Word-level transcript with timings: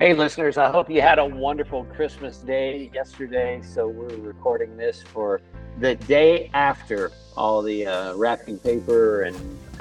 Hey, 0.00 0.14
listeners, 0.14 0.56
I 0.56 0.70
hope 0.70 0.88
you 0.88 1.02
had 1.02 1.18
a 1.18 1.26
wonderful 1.26 1.84
Christmas 1.84 2.38
day 2.38 2.90
yesterday. 2.94 3.60
So, 3.60 3.86
we're 3.86 4.16
recording 4.16 4.78
this 4.78 5.02
for 5.02 5.42
the 5.78 5.94
day 5.94 6.50
after 6.54 7.12
all 7.36 7.60
the 7.60 7.86
uh, 7.86 8.14
wrapping 8.14 8.58
paper 8.60 9.24
and 9.24 9.36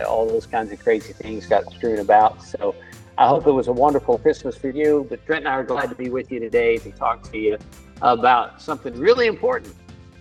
all 0.05 0.27
those 0.27 0.45
kinds 0.45 0.73
of 0.73 0.79
crazy 0.83 1.13
things 1.13 1.45
got 1.45 1.71
strewn 1.71 1.99
about. 1.99 2.43
So, 2.43 2.75
I 3.17 3.29
hope 3.29 3.47
it 3.47 3.53
was 3.53 3.69
a 3.69 3.71
wonderful 3.71 4.17
Christmas 4.17 4.57
for 4.57 4.69
you. 4.69 5.07
But 5.09 5.25
Trent 5.25 5.45
and 5.45 5.47
I 5.47 5.53
are 5.53 5.63
glad 5.63 5.87
to 5.87 5.95
be 5.95 6.09
with 6.09 6.29
you 6.33 6.41
today 6.41 6.79
to 6.79 6.91
talk 6.91 7.23
to 7.31 7.37
you 7.37 7.57
about 8.01 8.61
something 8.61 8.99
really 8.99 9.27
important. 9.27 9.73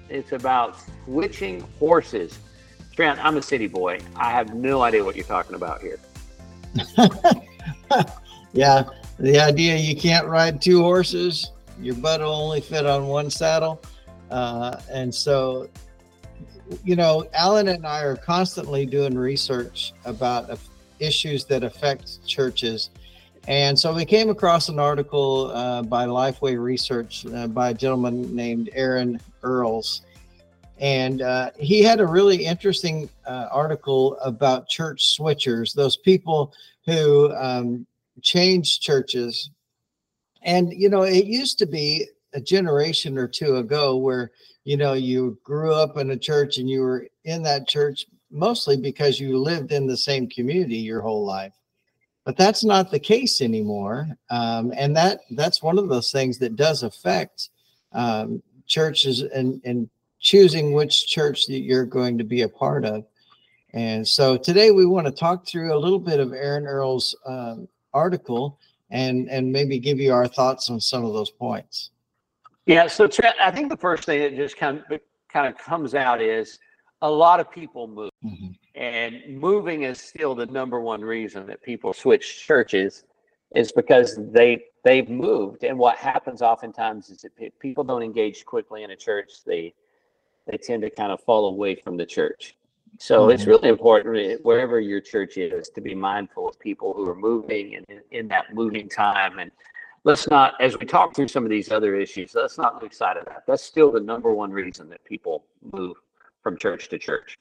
It's 0.09 0.31
about 0.31 0.77
switching 1.07 1.63
horses. 1.81 2.39
Trent, 2.95 3.19
I'm 3.25 3.37
a 3.37 3.43
city 3.43 3.67
boy. 3.67 3.99
I 4.15 4.31
have 4.31 4.55
no 4.55 4.81
idea 4.83 5.03
what 5.03 5.17
you're 5.17 5.25
talking 5.25 5.57
about 5.57 5.83
here. 5.83 5.99
yeah, 8.53 8.85
the 9.19 9.39
idea 9.41 9.77
you 9.77 9.97
can't 9.97 10.27
ride 10.27 10.63
two 10.63 10.83
horses, 10.83 11.51
your 11.81 11.95
butt 11.97 12.21
will 12.21 12.35
only 12.35 12.61
fit 12.61 12.87
on 12.87 13.07
one 13.07 13.31
saddle. 13.31 13.81
Uh, 14.31 14.81
and 14.91 15.13
so, 15.13 15.69
you 16.85 16.97
know, 16.97 17.27
Alan 17.35 17.69
and 17.69 17.87
I 17.87 18.03
are 18.03 18.17
constantly 18.17 18.87
doing 18.87 19.17
research 19.17 19.93
about 20.05 20.59
issues 20.99 21.45
that 21.47 21.65
affect 21.65 22.25
churches. 22.27 22.91
And 23.49 23.79
so 23.79 23.95
we 23.95 24.05
came 24.05 24.29
across 24.29 24.69
an 24.69 24.79
article 24.79 25.51
uh, 25.55 25.83
by 25.83 26.05
Lifeway 26.05 26.61
Research 26.61 27.25
uh, 27.27 27.47
by 27.47 27.71
a 27.71 27.75
gentleman 27.75 28.35
named 28.37 28.71
Aaron 28.75 29.19
Earls. 29.43 30.03
And 30.79 31.23
uh, 31.23 31.51
he 31.59 31.83
had 31.83 32.01
a 32.01 32.07
really 32.07 32.45
interesting 32.45 33.09
uh, 33.27 33.49
article 33.51 34.17
about 34.21 34.69
church 34.69 35.17
switchers, 35.19 35.75
those 35.75 35.97
people 35.97 36.53
who 36.85 37.33
um, 37.35 37.87
change 38.23 38.81
churches. 38.81 39.51
And, 40.43 40.73
you 40.73 40.89
know, 40.89 41.03
it 41.03 41.25
used 41.27 41.59
to 41.59 41.67
be 41.67 42.07
a 42.35 42.41
generation 42.41 43.19
or 43.19 43.27
two 43.27 43.57
ago 43.57 43.97
where, 43.97 44.31
you 44.65 44.77
know, 44.77 44.93
you 44.93 45.39
grew 45.43 45.73
up 45.73 45.97
in 45.97 46.11
a 46.11 46.17
church 46.17 46.59
and 46.59 46.69
you 46.69 46.83
were 46.83 47.07
in 47.25 47.43
that 47.43 47.67
church 47.67 48.07
mostly 48.31 48.77
because 48.77 49.19
you 49.19 49.39
lived 49.39 49.73
in 49.73 49.87
the 49.87 49.97
same 49.97 50.29
community 50.29 50.77
your 50.77 51.01
whole 51.01 51.25
life. 51.25 51.55
But 52.25 52.37
that's 52.37 52.63
not 52.63 52.91
the 52.91 52.99
case 52.99 53.41
anymore. 53.41 54.07
Um, 54.29 54.73
and 54.77 54.95
that 54.97 55.21
that's 55.31 55.63
one 55.63 55.79
of 55.79 55.89
those 55.89 56.13
things 56.13 56.39
that 56.39 56.57
does 56.57 56.83
affect 56.83 57.49
um, 57.93 58.43
churches 58.67 59.23
and, 59.23 59.63
and 59.65 59.89
choosing 60.21 60.73
which 60.73 61.07
church 61.07 61.47
that 61.47 61.61
you're 61.61 61.87
going 61.87 62.19
to 62.19 62.25
be 62.25 62.43
a 62.43 62.49
part 62.49 62.85
of. 62.85 63.07
And 63.73 64.07
so 64.07 64.37
today 64.37 64.71
we 64.71 64.87
want 64.87 65.07
to 65.07 65.13
talk 65.13 65.47
through 65.47 65.75
a 65.75 65.79
little 65.79 65.99
bit 65.99 66.21
of 66.21 66.33
Aaron 66.33 66.67
Earls' 66.67 67.17
um, 67.27 67.69
article 67.99 68.59
and 68.91 69.29
and 69.29 69.53
maybe 69.53 69.79
give 69.79 69.99
you 70.01 70.13
our 70.13 70.29
thoughts 70.29 70.71
on 70.71 70.81
some 70.81 71.05
of 71.05 71.13
those 71.13 71.31
points. 71.31 71.91
Yeah, 72.67 72.87
so 72.87 73.09
I 73.41 73.51
think 73.51 73.71
the 73.71 73.77
first 73.77 74.05
thing 74.05 74.21
that 74.21 74.37
just 74.37 74.57
kind 74.57 74.83
of 74.91 75.01
kind 75.29 75.47
of 75.47 75.59
comes 75.59 75.95
out 75.95 76.21
is 76.21 76.59
a 77.03 77.11
lot 77.11 77.41
of 77.41 77.51
people 77.51 77.87
move, 77.87 78.11
mm-hmm. 78.25 78.49
and 78.75 79.39
moving 79.39 79.83
is 79.83 79.99
still 80.01 80.35
the 80.35 80.47
number 80.47 80.81
one 80.81 81.03
reason 81.03 81.47
that 81.47 81.63
people 81.63 81.93
switch 81.93 82.47
churches 82.47 83.05
is 83.55 83.73
because 83.73 84.19
they 84.33 84.65
they've 84.85 85.09
moved, 85.09 85.65
and 85.65 85.79
what 85.79 85.97
happens 85.97 86.43
oftentimes 86.43 87.11
is 87.11 87.23
that 87.23 87.59
people 87.59 87.85
don't 87.85 88.03
engage 88.03 88.45
quickly 88.45 88.83
in 88.83 88.91
a 88.91 88.97
church. 88.97 89.45
They 89.47 89.75
they 90.47 90.59
tend 90.59 90.83
to 90.83 90.91
kind 90.91 91.13
of 91.13 91.21
fall 91.21 91.49
away 91.49 91.75
from 91.75 91.97
the 91.97 92.07
church. 92.07 92.57
So 92.99 93.23
mm-hmm. 93.23 93.31
it's 93.31 93.47
really 93.47 93.69
important 93.69 94.45
wherever 94.45 94.81
your 94.81 95.01
church 95.01 95.37
is 95.37 95.69
to 95.71 95.81
be 95.81 95.95
mindful 95.95 96.49
of 96.49 96.59
people 96.59 96.93
who 96.93 97.09
are 97.09 97.15
moving 97.15 97.77
and 97.77 97.87
in, 97.89 98.01
in, 98.11 98.29
that 98.29 98.53
moving 98.55 98.89
time. 98.89 99.39
And 99.39 99.51
let's 100.05 100.29
not, 100.29 100.55
as 100.61 100.77
we 100.77 100.85
talk 100.85 101.15
through 101.15 101.29
some 101.29 101.45
of 101.45 101.51
these 101.51 101.71
other 101.71 101.95
issues, 101.95 102.35
let's 102.35 102.59
not 102.59 102.83
lose 102.83 102.97
sight 102.97 103.17
of 103.17 103.25
that. 103.27 103.45
That's 103.47 103.63
still 103.63 103.93
the 103.93 104.01
number 104.01 104.35
one 104.35 104.51
reason 104.51 104.89
that 104.91 105.05
people 105.05 105.45
move 105.73 105.97
from 106.43 106.59
church 106.59 106.89
to 106.89 106.99
church. 106.99 107.39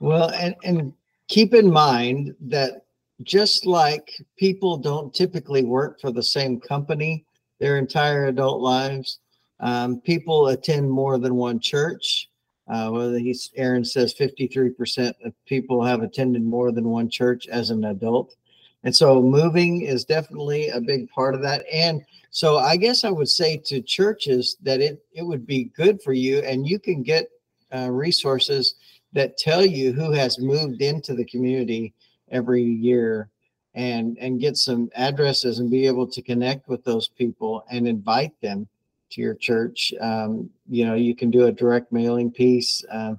Well, 0.00 0.30
and, 0.30 0.54
and 0.64 0.92
keep 1.28 1.54
in 1.54 1.70
mind 1.70 2.34
that 2.42 2.84
just 3.22 3.64
like 3.64 4.12
people 4.36 4.76
don't 4.76 5.14
typically 5.14 5.64
work 5.64 5.98
for 6.00 6.10
the 6.10 6.22
same 6.22 6.60
company 6.60 7.24
their 7.58 7.78
entire 7.78 8.26
adult 8.26 8.60
lives, 8.60 9.20
um, 9.60 10.00
people 10.02 10.48
attend 10.48 10.90
more 10.90 11.16
than 11.18 11.34
one 11.34 11.58
church. 11.58 12.28
Uh, 12.68 12.90
well, 12.92 13.14
he's 13.14 13.50
Aaron 13.56 13.84
says 13.84 14.14
53% 14.14 15.12
of 15.24 15.32
people 15.46 15.84
have 15.84 16.02
attended 16.02 16.42
more 16.42 16.72
than 16.72 16.88
one 16.88 17.08
church 17.08 17.46
as 17.46 17.70
an 17.70 17.84
adult. 17.84 18.34
And 18.82 18.94
so 18.94 19.22
moving 19.22 19.82
is 19.82 20.04
definitely 20.04 20.68
a 20.68 20.80
big 20.80 21.08
part 21.10 21.34
of 21.34 21.42
that. 21.42 21.64
And 21.72 22.02
so 22.30 22.58
I 22.58 22.76
guess 22.76 23.04
I 23.04 23.10
would 23.10 23.28
say 23.28 23.56
to 23.66 23.80
churches 23.80 24.56
that 24.62 24.80
it, 24.80 25.04
it 25.12 25.22
would 25.22 25.46
be 25.46 25.70
good 25.76 26.02
for 26.02 26.12
you 26.12 26.38
and 26.40 26.66
you 26.66 26.78
can 26.78 27.02
get 27.02 27.30
uh, 27.74 27.90
resources 27.90 28.74
that 29.12 29.38
tell 29.38 29.64
you 29.64 29.92
who 29.92 30.12
has 30.12 30.38
moved 30.38 30.82
into 30.82 31.14
the 31.14 31.24
community 31.24 31.94
every 32.30 32.62
year 32.62 33.28
and 33.74 34.16
and 34.18 34.40
get 34.40 34.56
some 34.56 34.90
addresses 34.96 35.58
and 35.58 35.70
be 35.70 35.86
able 35.86 36.06
to 36.06 36.22
connect 36.22 36.68
with 36.68 36.82
those 36.84 37.08
people 37.08 37.64
and 37.70 37.86
invite 37.86 38.32
them 38.40 38.66
to 39.10 39.20
your 39.20 39.34
church. 39.34 39.92
Um, 40.00 40.50
you 40.68 40.84
know, 40.84 40.94
you 40.94 41.14
can 41.14 41.30
do 41.30 41.46
a 41.46 41.52
direct 41.52 41.92
mailing 41.92 42.30
piece. 42.30 42.84
Uh, 42.90 43.14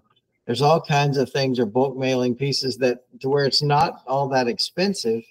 there's 0.46 0.62
all 0.62 0.82
kinds 0.82 1.18
of 1.18 1.32
things 1.32 1.60
or 1.60 1.66
bulk 1.66 1.98
mailing 1.98 2.36
pieces 2.36 2.78
that 2.78 3.04
to 3.20 3.30
where 3.30 3.46
it's 3.46 3.62
not 3.62 4.04
all 4.08 4.28
that 4.30 4.48
expensive, 4.48 5.24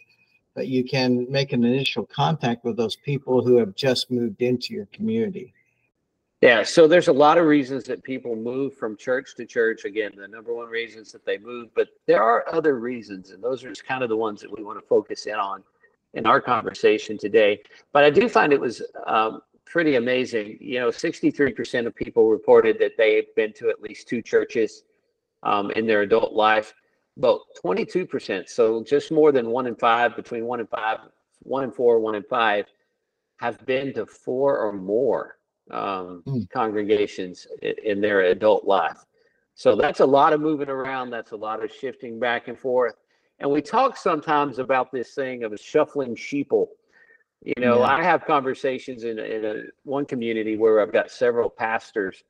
but 0.55 0.69
you 0.69 0.85
can 0.85 1.31
make 1.31 1.53
an 1.53 1.65
initial 1.65 2.07
contact 2.07 2.65
with 2.65 2.77
those 2.77 2.97
people 2.97 3.43
who 3.43 3.57
have 3.57 3.75
just 3.75 4.11
moved 4.11 4.43
into 4.43 4.75
your 4.75 4.87
community. 4.87 5.53
Yeah, 6.43 6.63
so 6.63 6.87
there's 6.87 7.09
a 7.09 7.13
lot 7.13 7.39
of 7.39 7.47
reasons 7.47 7.85
that 7.85 8.03
people 8.03 8.37
move 8.37 8.77
from 8.77 8.97
church 8.97 9.35
to 9.37 9.47
church. 9.47 9.87
Again, 9.87 10.13
the 10.17 10.29
number 10.29 10.55
one 10.55 10.69
reasons 10.69 11.11
that 11.13 11.25
they 11.25 11.39
move, 11.39 11.71
but 11.75 11.89
there 12.07 12.23
are 12.23 12.45
other 12.53 12.79
reasons, 12.79 13.31
and 13.31 13.43
those 13.43 13.65
are 13.65 13.71
just 13.71 13.87
kind 13.87 14.03
of 14.03 14.11
the 14.11 14.17
ones 14.17 14.43
that 14.43 14.55
we 14.55 14.63
want 14.63 14.79
to 14.79 14.87
focus 14.87 15.25
in 15.27 15.35
on 15.35 15.63
in 16.13 16.27
our 16.27 16.41
conversation 16.41 17.17
today. 17.17 17.63
But 17.93 18.05
I 18.05 18.11
do 18.11 18.29
find 18.29 18.53
it 18.53 18.61
was 18.61 18.83
um, 19.07 19.41
pretty 19.67 19.97
amazing. 19.97 20.59
You 20.61 20.81
know, 20.81 20.89
63% 20.89 21.87
of 21.87 21.95
people 21.95 22.31
reported 22.31 22.79
that 22.79 22.93
they've 22.97 23.35
been 23.35 23.53
to 23.55 23.69
at 23.69 23.83
least 23.83 24.09
two 24.09 24.23
churches 24.23 24.85
um, 25.43 25.71
in 25.73 25.87
their 25.87 26.03
adult 26.03 26.33
life. 26.33 26.73
About 27.19 27.41
22%, 27.65 28.47
so 28.47 28.85
just 28.85 29.11
more 29.11 29.33
than 29.33 29.49
one 29.49 29.67
in 29.67 29.75
five, 29.75 30.15
between 30.17 30.45
one 30.45 30.61
and 30.61 30.69
five, 30.69 30.99
one 31.41 31.65
and 31.65 31.75
four, 31.75 31.99
one 31.99 32.15
and 32.15 32.27
five, 32.27 32.67
have 33.39 33.65
been 33.65 33.95
to 33.95 34.05
four 34.05 34.59
or 34.59 34.73
more 34.73 35.39
um, 35.71 36.23
mm. 36.27 36.51
congregations 36.51 37.47
in, 37.63 37.75
in 37.85 38.01
their 38.03 38.21
adult 38.23 38.67
life. 38.67 38.99
So 39.55 39.75
that's 39.75 40.01
a 40.01 40.07
lot 40.07 40.35
of 40.35 40.41
moving 40.41 40.69
around. 40.69 41.09
That's 41.09 41.33
a 41.33 41.37
lot 41.37 41.65
of 41.65 41.73
shifting 41.73 42.21
back 42.21 42.49
and 42.49 42.59
forth. 42.59 42.97
And 43.39 43.51
we 43.51 43.63
talk 43.63 43.97
sometimes 43.97 44.59
about 44.59 44.93
this 44.93 45.15
thing 45.15 45.45
of 45.45 45.55
a 45.55 45.59
shuffling 45.59 46.15
sheeple 46.15 46.67
you 47.47 47.55
know, 47.61 47.79
yeah. 47.79 47.97
I 47.97 48.03
have 48.03 48.27
conversations 48.27 49.05
in, 49.05 49.21
in 49.21 49.45
a, 49.45 49.63
one 49.85 50.05
community 50.05 50.57
where 50.57 50.81
I've 50.81 50.93
got 50.93 51.13
several 51.13 51.49
pastors 51.49 52.25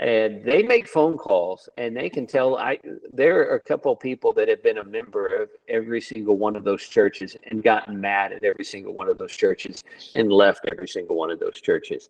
and 0.00 0.42
they 0.44 0.62
make 0.62 0.88
phone 0.88 1.18
calls 1.18 1.68
and 1.76 1.94
they 1.94 2.08
can 2.08 2.26
tell 2.26 2.56
I 2.56 2.78
there 3.12 3.50
are 3.50 3.56
a 3.56 3.60
couple 3.60 3.92
of 3.92 4.00
people 4.00 4.32
that 4.32 4.48
have 4.48 4.62
been 4.62 4.78
a 4.78 4.84
member 4.84 5.26
of 5.26 5.50
every 5.68 6.00
single 6.00 6.38
one 6.38 6.56
of 6.56 6.64
those 6.64 6.82
churches 6.82 7.36
and 7.50 7.62
gotten 7.62 8.00
mad 8.00 8.32
at 8.32 8.44
every 8.44 8.64
single 8.64 8.94
one 8.94 9.10
of 9.10 9.18
those 9.18 9.32
churches 9.32 9.84
and 10.14 10.32
left 10.32 10.66
every 10.72 10.88
single 10.88 11.16
one 11.16 11.30
of 11.30 11.38
those 11.38 11.60
churches. 11.60 12.08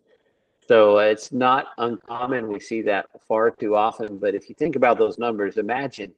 So 0.69 0.99
it's 0.99 1.33
not 1.33 1.67
uncommon. 1.77 2.47
We 2.47 2.61
see 2.61 2.81
that 2.83 3.07
far 3.27 3.51
too 3.51 3.75
often. 3.75 4.17
But 4.17 4.35
if 4.35 4.47
you 4.47 4.55
think 4.55 4.77
about 4.77 4.97
those 4.97 5.17
numbers, 5.17 5.57
imagine 5.57 6.13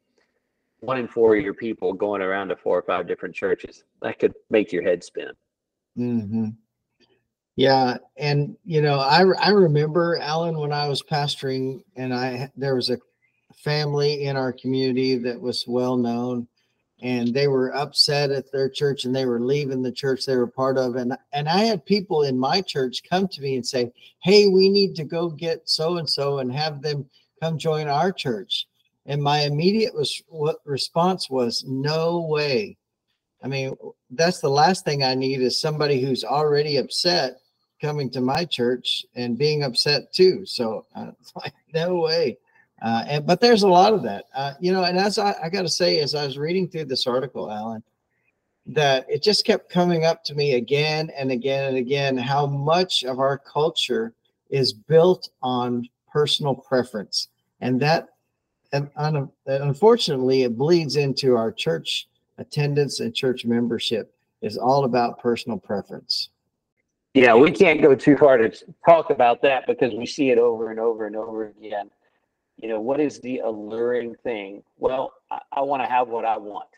one 0.80 0.98
in 1.00 1.08
four 1.08 1.36
of 1.36 1.44
your 1.44 1.54
people 1.56 1.94
going 1.94 2.22
around 2.22 2.50
to 2.50 2.56
four 2.56 2.78
or 2.78 2.84
five 2.84 3.08
different 3.08 3.34
churches. 3.34 3.84
That 4.02 4.20
could 4.20 4.34
make 4.50 4.72
your 4.72 4.84
head 4.84 5.04
spin. 5.04 5.32
Mm-hmm. 6.00 6.50
Yeah, 7.56 7.98
and 8.18 8.56
you 8.64 8.82
know, 8.82 9.00
I 9.00 9.24
I 9.40 9.50
remember 9.50 10.18
Alan 10.18 10.58
when 10.58 10.72
I 10.72 10.88
was 10.88 11.04
pastoring, 11.04 11.84
and 11.98 12.14
I 12.14 12.50
there 12.56 12.76
was 12.76 12.90
a 12.90 13.00
family 13.54 14.24
in 14.26 14.38
our 14.38 14.54
community 14.54 15.18
that 15.18 15.40
was 15.40 15.66
well 15.68 15.98
known, 15.98 16.48
and 17.02 17.34
they 17.34 17.48
were 17.50 17.76
upset 17.76 18.32
at 18.32 18.52
their 18.52 18.70
church, 18.70 19.06
and 19.06 19.14
they 19.16 19.26
were 19.26 19.42
leaving 19.42 19.82
the 19.82 19.92
church 19.92 20.26
they 20.26 20.38
were 20.38 20.48
part 20.48 20.78
of, 20.78 20.96
and 20.96 21.18
and 21.34 21.50
I 21.50 21.60
had 21.66 21.86
people 21.86 22.24
in 22.24 22.40
my 22.40 22.62
church 22.62 23.04
come 23.10 23.28
to 23.28 23.42
me 23.42 23.56
and 23.56 23.68
say, 23.68 23.92
"Hey, 24.24 24.48
we 24.48 24.70
need 24.70 24.96
to 24.96 25.04
go 25.04 25.30
get 25.30 25.70
so 25.70 25.98
and 25.98 26.10
so 26.10 26.40
and 26.40 26.52
have 26.54 26.82
them 26.82 27.10
come 27.42 27.58
join 27.60 27.90
our 27.90 28.14
church," 28.14 28.68
and 29.06 29.22
my 29.22 29.42
immediate 29.42 29.94
was 29.94 30.24
what 30.30 30.60
response 30.66 31.30
was, 31.30 31.66
"No 31.68 32.22
way." 32.22 32.79
I 33.44 33.48
mean, 33.48 33.76
that's 34.12 34.40
the 34.40 34.50
last 34.50 34.84
thing 34.86 35.04
I 35.04 35.16
need 35.16 35.42
is 35.42 35.60
somebody 35.60 36.02
who's 36.02 36.24
already 36.24 36.78
upset 36.78 37.40
coming 37.82 38.10
to 38.12 38.22
my 38.22 38.44
church 38.46 39.06
and 39.16 39.38
being 39.38 39.64
upset 39.64 40.12
too. 40.12 40.46
So 40.46 40.86
uh, 40.96 41.12
like, 41.36 41.54
no 41.74 41.96
way. 41.96 42.38
Uh, 42.82 43.04
and 43.08 43.26
but 43.26 43.42
there's 43.42 43.64
a 43.64 43.68
lot 43.68 43.94
of 43.94 44.04
that, 44.04 44.26
uh, 44.34 44.54
you 44.60 44.72
know. 44.72 44.84
And 44.84 44.98
as 44.98 45.18
I, 45.18 45.36
I 45.44 45.50
got 45.50 45.64
to 45.64 45.70
say, 45.70 46.00
as 46.00 46.16
I 46.16 46.26
was 46.26 46.38
reading 46.38 46.68
through 46.68 46.86
this 46.86 47.08
article, 47.08 47.52
Alan, 47.52 47.84
that 48.68 49.06
it 49.10 49.22
just 49.22 49.46
kept 49.46 49.70
coming 49.70 50.06
up 50.06 50.24
to 50.24 50.36
me 50.36 50.54
again 50.54 51.12
and 51.18 51.32
again 51.32 51.66
and 51.66 51.78
again 51.78 52.18
how 52.18 52.46
much 52.46 53.04
of 53.04 53.20
our 53.20 53.38
culture 53.38 54.14
is 54.50 54.72
built 54.72 55.30
on 55.42 55.90
personal 56.12 56.56
preference. 56.56 57.28
And 57.62 57.82
that, 57.82 58.10
and 58.72 58.90
un- 58.96 59.30
unfortunately, 59.46 60.44
it 60.44 60.58
bleeds 60.58 60.96
into 60.96 61.36
our 61.36 61.52
church 61.52 62.08
attendance 62.40 63.00
and 63.00 63.14
church 63.14 63.46
membership 63.46 64.14
is 64.42 64.58
all 64.58 64.86
about 64.86 65.20
personal 65.20 65.58
preference. 65.58 66.30
Yeah, 67.14 67.34
we 67.34 67.52
can't 67.52 67.82
go 67.82 67.96
too 67.96 68.16
far 68.16 68.38
to 68.38 68.52
talk 68.86 69.10
about 69.10 69.42
that 69.42 69.66
because 69.68 69.94
we 69.94 70.06
see 70.06 70.30
it 70.30 70.38
over 70.38 70.70
and 70.70 70.80
over 70.80 71.08
and 71.08 71.16
over 71.16 71.48
again. 71.48 71.90
You 72.58 72.70
know, 72.70 72.80
what 72.80 73.00
is 73.00 73.20
the 73.20 73.40
alluring 73.40 74.16
thing? 74.24 74.64
Well, 74.78 75.14
I, 75.32 75.40
I 75.52 75.62
want 75.62 75.82
to 75.82 75.90
have 75.90 76.08
what 76.10 76.26
I 76.26 76.38
want. 76.38 76.70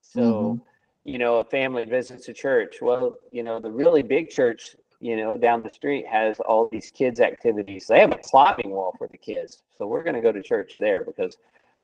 So, 0.00 0.20
mm-hmm. 0.20 0.62
you 1.04 1.18
know, 1.18 1.36
a 1.36 1.44
family 1.44 1.84
visits 1.84 2.28
a 2.28 2.32
church. 2.32 2.76
Well, 2.82 3.16
you 3.30 3.42
know, 3.42 3.60
the 3.60 3.70
really 3.70 4.02
big 4.02 4.30
church, 4.30 4.76
you 5.00 5.16
know, 5.16 5.36
down 5.36 5.62
the 5.62 5.72
street 5.72 6.06
has 6.06 6.40
all 6.40 6.68
these 6.70 6.90
kids' 6.90 7.20
activities. 7.20 7.86
They 7.86 8.00
have 8.00 8.12
a 8.12 8.18
climbing 8.18 8.70
wall 8.70 8.94
for 8.98 9.06
the 9.08 9.18
kids. 9.18 9.62
So 9.78 9.86
we're 9.86 10.02
going 10.02 10.16
to 10.16 10.22
go 10.22 10.32
to 10.32 10.42
church 10.42 10.76
there 10.80 11.04
because 11.04 11.36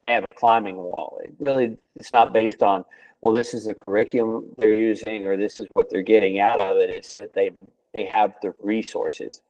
they 0.07 0.15
have 0.15 0.25
a 0.25 0.35
climbing 0.35 0.77
wall. 0.77 1.21
It 1.23 1.33
really, 1.39 1.79
it's 1.95 2.13
not 2.13 2.33
based 2.33 2.63
on, 2.63 2.85
well, 3.23 3.35
this 3.35 3.55
is 3.55 3.65
the 3.65 3.75
curriculum 3.87 4.47
they're 4.59 4.75
using 4.75 5.27
or 5.27 5.37
this 5.37 5.61
is 5.61 5.67
what 5.73 5.89
they're 5.89 6.03
getting 6.03 6.41
out 6.41 6.61
of 6.61 6.77
it. 6.77 6.91
It's 6.91 7.19
that 7.19 7.33
they 7.33 7.51
they 7.95 8.05
have 8.07 8.35
the 8.43 8.55
resources. 8.61 9.41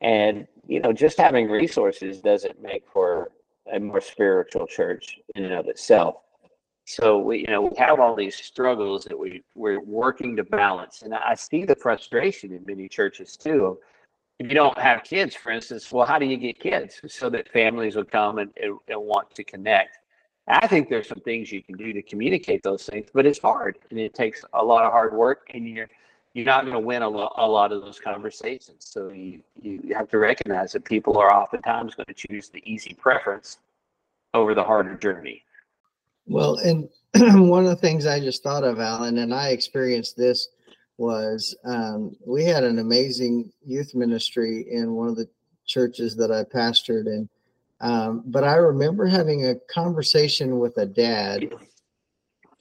And, 0.00 0.46
you 0.66 0.80
know, 0.80 0.92
just 0.92 1.18
having 1.18 1.50
resources 1.50 2.20
doesn't 2.20 2.62
make 2.62 2.84
for 2.92 3.32
a 3.72 3.78
more 3.78 4.00
spiritual 4.00 4.66
church 4.66 5.18
in 5.34 5.44
and 5.44 5.54
of 5.54 5.66
itself. 5.66 6.16
So 6.86 7.18
we, 7.18 7.40
you 7.40 7.46
know, 7.48 7.62
we 7.62 7.76
have 7.76 8.00
all 8.00 8.16
these 8.16 8.36
struggles 8.36 9.04
that 9.04 9.18
we 9.18 9.42
we're 9.54 9.82
working 9.82 10.36
to 10.36 10.44
balance, 10.44 11.02
and 11.02 11.14
I 11.14 11.34
see 11.34 11.66
the 11.66 11.76
frustration 11.76 12.50
in 12.50 12.64
many 12.66 12.88
churches 12.88 13.36
too. 13.36 13.78
If 14.38 14.48
you 14.48 14.54
don't 14.54 14.78
have 14.78 15.04
kids, 15.04 15.34
for 15.34 15.50
instance, 15.50 15.92
well, 15.92 16.06
how 16.06 16.18
do 16.18 16.24
you 16.24 16.38
get 16.38 16.58
kids 16.58 17.00
so 17.06 17.28
that 17.28 17.50
families 17.50 17.96
will 17.96 18.04
come 18.04 18.38
and, 18.38 18.50
and, 18.62 18.78
and 18.88 19.00
want 19.02 19.34
to 19.34 19.44
connect? 19.44 19.98
I 20.48 20.66
think 20.66 20.88
there's 20.88 21.08
some 21.08 21.20
things 21.20 21.52
you 21.52 21.62
can 21.62 21.76
do 21.76 21.92
to 21.92 22.02
communicate 22.02 22.62
those 22.62 22.86
things, 22.86 23.08
but 23.12 23.26
it's 23.26 23.38
hard 23.38 23.78
and 23.90 23.98
it 23.98 24.14
takes 24.14 24.44
a 24.54 24.64
lot 24.64 24.84
of 24.84 24.92
hard 24.92 25.12
work, 25.14 25.50
and 25.52 25.68
you're 25.68 25.88
you're 26.34 26.46
not 26.46 26.62
going 26.62 26.74
to 26.74 26.80
win 26.80 27.02
a, 27.02 27.08
lo- 27.08 27.32
a 27.36 27.46
lot 27.46 27.72
of 27.72 27.82
those 27.82 27.98
conversations. 27.98 28.86
So 28.86 29.08
you, 29.08 29.40
you 29.60 29.94
have 29.94 30.08
to 30.10 30.18
recognize 30.18 30.72
that 30.72 30.84
people 30.84 31.18
are 31.18 31.32
oftentimes 31.34 31.94
going 31.94 32.06
to 32.06 32.14
choose 32.14 32.48
the 32.48 32.62
easy 32.70 32.94
preference 32.94 33.58
over 34.34 34.54
the 34.54 34.62
harder 34.62 34.94
journey. 34.94 35.42
Well, 36.26 36.58
and 36.58 36.88
one 37.48 37.64
of 37.64 37.70
the 37.70 37.76
things 37.76 38.06
I 38.06 38.20
just 38.20 38.42
thought 38.42 38.62
of, 38.62 38.78
Alan, 38.78 39.18
and 39.18 39.34
I 39.34 39.48
experienced 39.48 40.16
this 40.16 40.48
was 40.98 41.56
um, 41.64 42.14
we 42.26 42.44
had 42.44 42.62
an 42.62 42.78
amazing 42.78 43.50
youth 43.64 43.94
ministry 43.94 44.66
in 44.70 44.92
one 44.92 45.08
of 45.08 45.16
the 45.16 45.28
churches 45.66 46.14
that 46.16 46.30
I 46.30 46.44
pastored 46.44 47.06
in. 47.06 47.28
Um, 47.80 48.22
but 48.26 48.44
I 48.44 48.56
remember 48.56 49.06
having 49.06 49.46
a 49.46 49.54
conversation 49.72 50.58
with 50.58 50.76
a 50.78 50.86
dad 50.86 51.48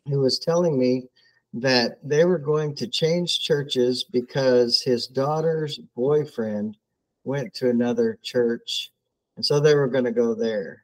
who 0.07 0.19
was 0.19 0.39
telling 0.39 0.77
me 0.77 1.07
that 1.53 1.97
they 2.03 2.25
were 2.25 2.37
going 2.37 2.75
to 2.75 2.87
change 2.87 3.39
churches 3.39 4.03
because 4.03 4.81
his 4.81 5.07
daughter's 5.07 5.79
boyfriend 5.95 6.77
went 7.23 7.53
to 7.55 7.69
another 7.69 8.19
church 8.21 8.91
and 9.37 9.45
so 9.45 9.59
they 9.59 9.75
were 9.75 9.87
going 9.87 10.03
to 10.03 10.11
go 10.11 10.33
there. 10.33 10.83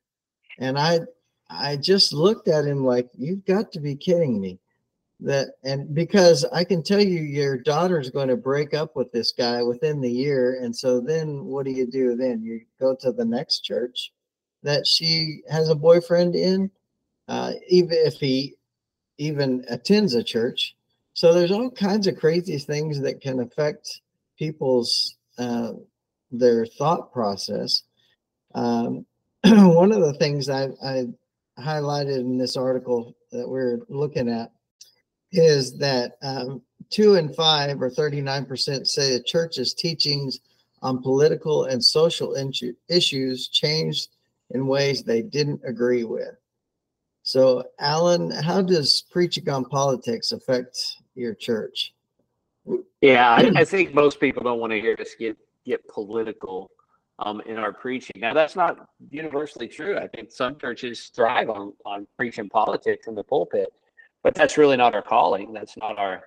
And 0.60 0.78
i 0.78 1.02
i 1.50 1.76
just 1.76 2.14
looked 2.14 2.48
at 2.48 2.66
him 2.66 2.86
like 2.86 3.10
you've 3.18 3.46
got 3.46 3.72
to 3.74 3.80
be 3.80 3.96
kidding 3.96 4.40
me. 4.40 4.60
That 5.20 5.50
and 5.64 5.94
because 5.94 6.46
i 6.46 6.64
can 6.64 6.84
tell 6.84 7.02
you 7.02 7.22
your 7.22 7.58
daughter's 7.58 8.10
going 8.10 8.30
to 8.30 8.38
break 8.38 8.74
up 8.74 8.96
with 8.96 9.12
this 9.12 9.32
guy 9.32 9.62
within 9.64 10.02
the 10.02 10.12
year 10.12 10.60
and 10.62 10.76
so 10.76 11.00
then 11.00 11.46
what 11.46 11.66
do 11.66 11.72
you 11.72 11.86
do 11.86 12.16
then? 12.16 12.42
You 12.42 12.62
go 12.80 12.96
to 13.02 13.12
the 13.12 13.26
next 13.26 13.62
church 13.62 14.12
that 14.64 14.88
she 14.88 15.42
has 15.50 15.70
a 15.70 15.76
boyfriend 15.76 16.36
in 16.36 16.72
uh, 17.28 17.54
even 17.70 17.98
if 18.02 18.16
he 18.16 18.56
even 19.18 19.64
attends 19.70 20.16
a 20.16 20.24
church. 20.24 20.76
So 21.14 21.34
there's 21.34 21.52
all 21.52 21.70
kinds 21.70 22.08
of 22.08 22.18
crazy 22.18 22.58
things 22.58 23.00
that 23.02 23.22
can 23.22 23.40
affect 23.40 24.02
people's 24.38 25.16
uh, 25.38 25.74
their 26.32 26.66
thought 26.66 27.14
process. 27.14 27.84
Um, 28.56 29.06
one 29.44 29.92
of 29.92 30.02
the 30.02 30.14
things 30.14 30.50
I, 30.50 30.70
I 30.84 31.06
highlighted 31.60 32.20
in 32.20 32.38
this 32.38 32.58
article 32.58 33.16
that 33.32 33.48
we're 33.48 33.80
looking 33.90 34.30
at 34.30 34.52
is 35.32 35.78
that 35.78 36.14
um, 36.22 36.62
two 36.90 37.16
and 37.16 37.36
five 37.36 37.82
or 37.82 37.90
39% 37.90 38.88
say 38.88 39.14
the 39.14 39.24
church's 39.24 39.74
teachings 39.74 40.40
on 40.82 41.02
political 41.02 41.66
and 41.66 41.84
social 41.84 42.36
issues 42.90 43.48
changed 43.48 44.10
in 44.54 44.68
ways 44.68 45.04
they 45.04 45.22
didn't 45.22 45.62
agree 45.66 46.04
with. 46.04 46.36
So, 47.24 47.64
Alan, 47.80 48.32
how 48.32 48.62
does 48.62 49.04
preaching 49.12 49.50
on 49.50 49.66
politics 49.66 50.32
affect 50.32 50.78
your 51.16 51.34
church? 51.34 51.94
Yeah, 53.02 53.32
I, 53.32 53.52
I 53.56 53.66
think 53.66 53.94
most 53.94 54.20
people 54.20 54.44
don't 54.44 54.60
want 54.60 54.72
to 54.72 54.80
hear 54.80 54.96
us 55.00 55.16
get 55.18 55.38
get 55.66 55.88
political 55.88 56.70
um, 57.20 57.42
in 57.46 57.58
our 57.58 57.72
preaching. 57.72 58.20
Now, 58.20 58.34
that's 58.34 58.56
not 58.56 58.88
universally 59.10 59.68
true. 59.68 59.98
I 59.98 60.08
think 60.08 60.32
some 60.32 60.58
churches 60.58 61.12
thrive 61.16 61.50
on 61.50 61.74
on 61.86 62.08
preaching 62.18 62.50
politics 62.50 63.08
in 63.08 63.16
the 63.16 63.24
pulpit, 63.24 63.70
but 64.22 64.34
that's 64.36 64.58
really 64.58 64.78
not 64.78 64.94
our 64.94 65.02
calling. 65.02 65.54
That's 65.54 65.78
not 65.78 65.98
our 65.98 66.24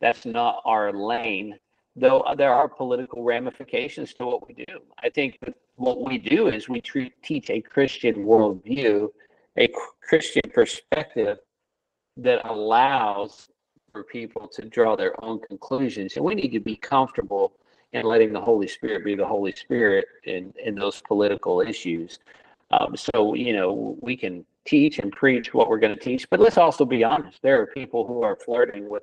that's 0.00 0.26
not 0.26 0.62
our 0.64 0.92
lane. 0.92 1.58
Though 2.00 2.24
there 2.36 2.54
are 2.54 2.68
political 2.68 3.22
ramifications 3.22 4.14
to 4.14 4.24
what 4.24 4.48
we 4.48 4.54
do. 4.54 4.80
I 5.02 5.10
think 5.10 5.38
what 5.76 6.02
we 6.02 6.16
do 6.16 6.48
is 6.48 6.68
we 6.68 6.80
treat, 6.80 7.12
teach 7.22 7.50
a 7.50 7.60
Christian 7.60 8.24
worldview 8.24 9.10
a 9.58 9.68
Christian 10.00 10.42
perspective 10.52 11.38
that 12.16 12.48
allows 12.48 13.48
for 13.92 14.04
people 14.04 14.48
to 14.48 14.62
draw 14.62 14.96
their 14.96 15.22
own 15.24 15.40
conclusions. 15.40 16.16
And 16.16 16.24
we 16.24 16.34
need 16.34 16.52
to 16.52 16.60
be 16.60 16.76
comfortable 16.76 17.52
in 17.92 18.04
letting 18.04 18.32
the 18.32 18.40
Holy 18.40 18.68
Spirit 18.68 19.04
be 19.04 19.14
the 19.14 19.26
Holy 19.26 19.52
Spirit 19.52 20.06
in, 20.24 20.54
in 20.64 20.76
those 20.76 21.02
political 21.02 21.60
issues. 21.60 22.20
Um, 22.70 22.96
so, 22.96 23.34
you 23.34 23.52
know, 23.52 23.98
we 24.00 24.16
can 24.16 24.44
teach 24.64 25.00
and 25.00 25.10
preach 25.10 25.52
what 25.52 25.68
we're 25.68 25.78
going 25.80 25.94
to 25.94 26.00
teach, 26.00 26.30
but 26.30 26.38
let's 26.38 26.56
also 26.56 26.84
be 26.84 27.02
honest. 27.02 27.42
There 27.42 27.60
are 27.60 27.66
people 27.66 28.06
who 28.06 28.22
are 28.22 28.36
flirting 28.36 28.88
with 28.88 29.02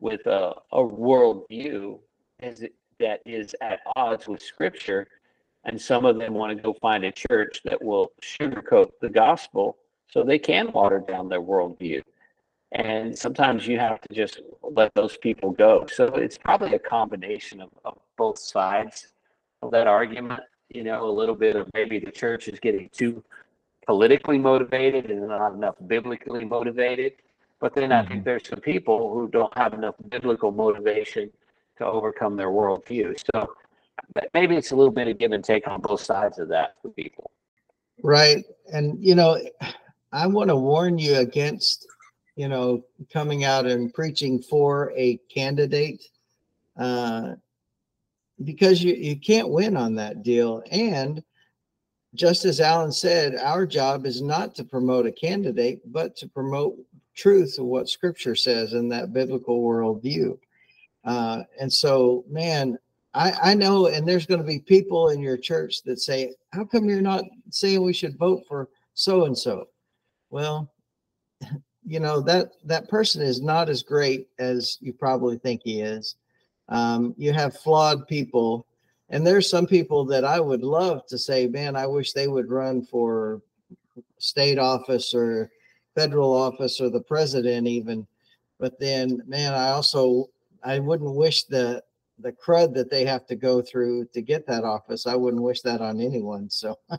with 0.00 0.26
a, 0.26 0.52
a 0.72 0.78
worldview 0.78 1.98
it, 2.40 2.74
that 3.00 3.20
is 3.26 3.54
at 3.60 3.80
odds 3.96 4.28
with 4.28 4.42
Scripture 4.42 5.06
and 5.64 5.80
some 5.80 6.04
of 6.04 6.18
them 6.18 6.34
want 6.34 6.56
to 6.56 6.62
go 6.62 6.74
find 6.74 7.04
a 7.04 7.12
church 7.12 7.62
that 7.64 7.82
will 7.82 8.12
sugarcoat 8.22 8.90
the 9.00 9.08
gospel 9.08 9.78
so 10.10 10.22
they 10.22 10.38
can 10.38 10.70
water 10.72 11.02
down 11.06 11.28
their 11.28 11.40
worldview. 11.40 12.02
And 12.72 13.16
sometimes 13.16 13.66
you 13.66 13.78
have 13.78 14.00
to 14.02 14.14
just 14.14 14.40
let 14.62 14.94
those 14.94 15.16
people 15.16 15.52
go. 15.52 15.86
So 15.92 16.06
it's 16.06 16.36
probably 16.36 16.74
a 16.74 16.78
combination 16.78 17.60
of, 17.60 17.70
of 17.84 17.98
both 18.16 18.38
sides 18.38 19.08
of 19.62 19.70
that 19.70 19.86
argument. 19.86 20.40
You 20.68 20.82
know, 20.82 21.08
a 21.08 21.10
little 21.10 21.34
bit 21.34 21.56
of 21.56 21.68
maybe 21.72 21.98
the 21.98 22.10
church 22.10 22.48
is 22.48 22.58
getting 22.58 22.90
too 22.92 23.22
politically 23.86 24.38
motivated 24.38 25.10
and 25.10 25.28
not 25.28 25.54
enough 25.54 25.76
biblically 25.86 26.44
motivated. 26.44 27.12
But 27.60 27.74
then 27.74 27.92
I 27.92 28.00
think 28.00 28.20
mm-hmm. 28.20 28.24
there's 28.24 28.48
some 28.48 28.60
people 28.60 29.14
who 29.14 29.28
don't 29.28 29.56
have 29.56 29.72
enough 29.72 29.94
biblical 30.10 30.50
motivation 30.50 31.30
to 31.78 31.86
overcome 31.86 32.36
their 32.36 32.50
worldview. 32.50 33.20
So 33.34 33.54
maybe 34.32 34.56
it's 34.56 34.70
a 34.70 34.76
little 34.76 34.92
bit 34.92 35.08
of 35.08 35.18
give 35.18 35.32
and 35.32 35.44
take 35.44 35.66
on 35.66 35.80
both 35.80 36.00
sides 36.00 36.38
of 36.38 36.48
that 36.48 36.74
for 36.80 36.90
people. 36.90 37.30
Right. 38.02 38.44
And, 38.72 39.02
you 39.04 39.14
know, 39.14 39.38
I 40.12 40.26
want 40.26 40.48
to 40.48 40.56
warn 40.56 40.98
you 40.98 41.16
against, 41.16 41.86
you 42.36 42.48
know, 42.48 42.84
coming 43.12 43.44
out 43.44 43.66
and 43.66 43.92
preaching 43.92 44.42
for 44.42 44.92
a 44.96 45.18
candidate 45.32 46.02
uh, 46.78 47.34
because 48.42 48.82
you, 48.82 48.94
you 48.94 49.16
can't 49.16 49.48
win 49.48 49.76
on 49.76 49.94
that 49.96 50.22
deal. 50.22 50.62
And 50.70 51.22
just 52.14 52.44
as 52.44 52.60
Alan 52.60 52.92
said, 52.92 53.36
our 53.36 53.66
job 53.66 54.06
is 54.06 54.22
not 54.22 54.54
to 54.56 54.64
promote 54.64 55.06
a 55.06 55.12
candidate, 55.12 55.80
but 55.92 56.16
to 56.16 56.28
promote 56.28 56.76
truth 57.14 57.58
of 57.58 57.66
what 57.66 57.88
scripture 57.88 58.34
says 58.34 58.72
in 58.72 58.88
that 58.88 59.12
biblical 59.12 59.62
worldview. 59.62 60.38
Uh, 61.04 61.42
and 61.60 61.72
so, 61.72 62.24
man, 62.28 62.78
I, 63.14 63.32
I 63.42 63.54
know, 63.54 63.86
and 63.86 64.06
there's 64.06 64.26
going 64.26 64.40
to 64.40 64.46
be 64.46 64.58
people 64.58 65.10
in 65.10 65.20
your 65.20 65.36
church 65.36 65.82
that 65.82 66.00
say, 66.00 66.32
How 66.52 66.64
come 66.64 66.88
you're 66.88 67.00
not 67.00 67.24
saying 67.50 67.82
we 67.82 67.92
should 67.92 68.18
vote 68.18 68.42
for 68.48 68.68
so 68.94 69.24
and 69.26 69.36
so? 69.36 69.68
Well, 70.30 70.72
you 71.84 72.00
know, 72.00 72.20
that 72.22 72.52
that 72.64 72.88
person 72.88 73.22
is 73.22 73.40
not 73.40 73.68
as 73.68 73.82
great 73.82 74.28
as 74.38 74.78
you 74.80 74.92
probably 74.92 75.38
think 75.38 75.60
he 75.64 75.80
is. 75.80 76.16
Um, 76.68 77.14
you 77.18 77.32
have 77.32 77.58
flawed 77.58 78.08
people, 78.08 78.66
and 79.10 79.24
there's 79.24 79.48
some 79.48 79.66
people 79.66 80.04
that 80.06 80.24
I 80.24 80.40
would 80.40 80.62
love 80.62 81.06
to 81.06 81.18
say, 81.18 81.46
Man, 81.46 81.76
I 81.76 81.86
wish 81.86 82.12
they 82.12 82.26
would 82.26 82.50
run 82.50 82.84
for 82.84 83.42
state 84.18 84.58
office 84.58 85.14
or 85.14 85.50
federal 85.94 86.32
office 86.32 86.80
or 86.80 86.90
the 86.90 87.02
president, 87.02 87.68
even. 87.68 88.06
but 88.58 88.80
then, 88.80 89.22
man, 89.26 89.52
I 89.52 89.68
also 89.68 90.30
I 90.64 90.78
wouldn't 90.78 91.14
wish 91.14 91.44
the 91.44 91.82
the 92.20 92.32
crud 92.32 92.74
that 92.74 92.90
they 92.90 93.04
have 93.04 93.26
to 93.26 93.34
go 93.34 93.60
through 93.60 94.06
to 94.14 94.22
get 94.22 94.46
that 94.46 94.64
office. 94.64 95.06
I 95.06 95.16
wouldn't 95.16 95.42
wish 95.42 95.62
that 95.62 95.80
on 95.80 96.00
anyone. 96.00 96.48
So 96.48 96.78
uh, 96.90 96.96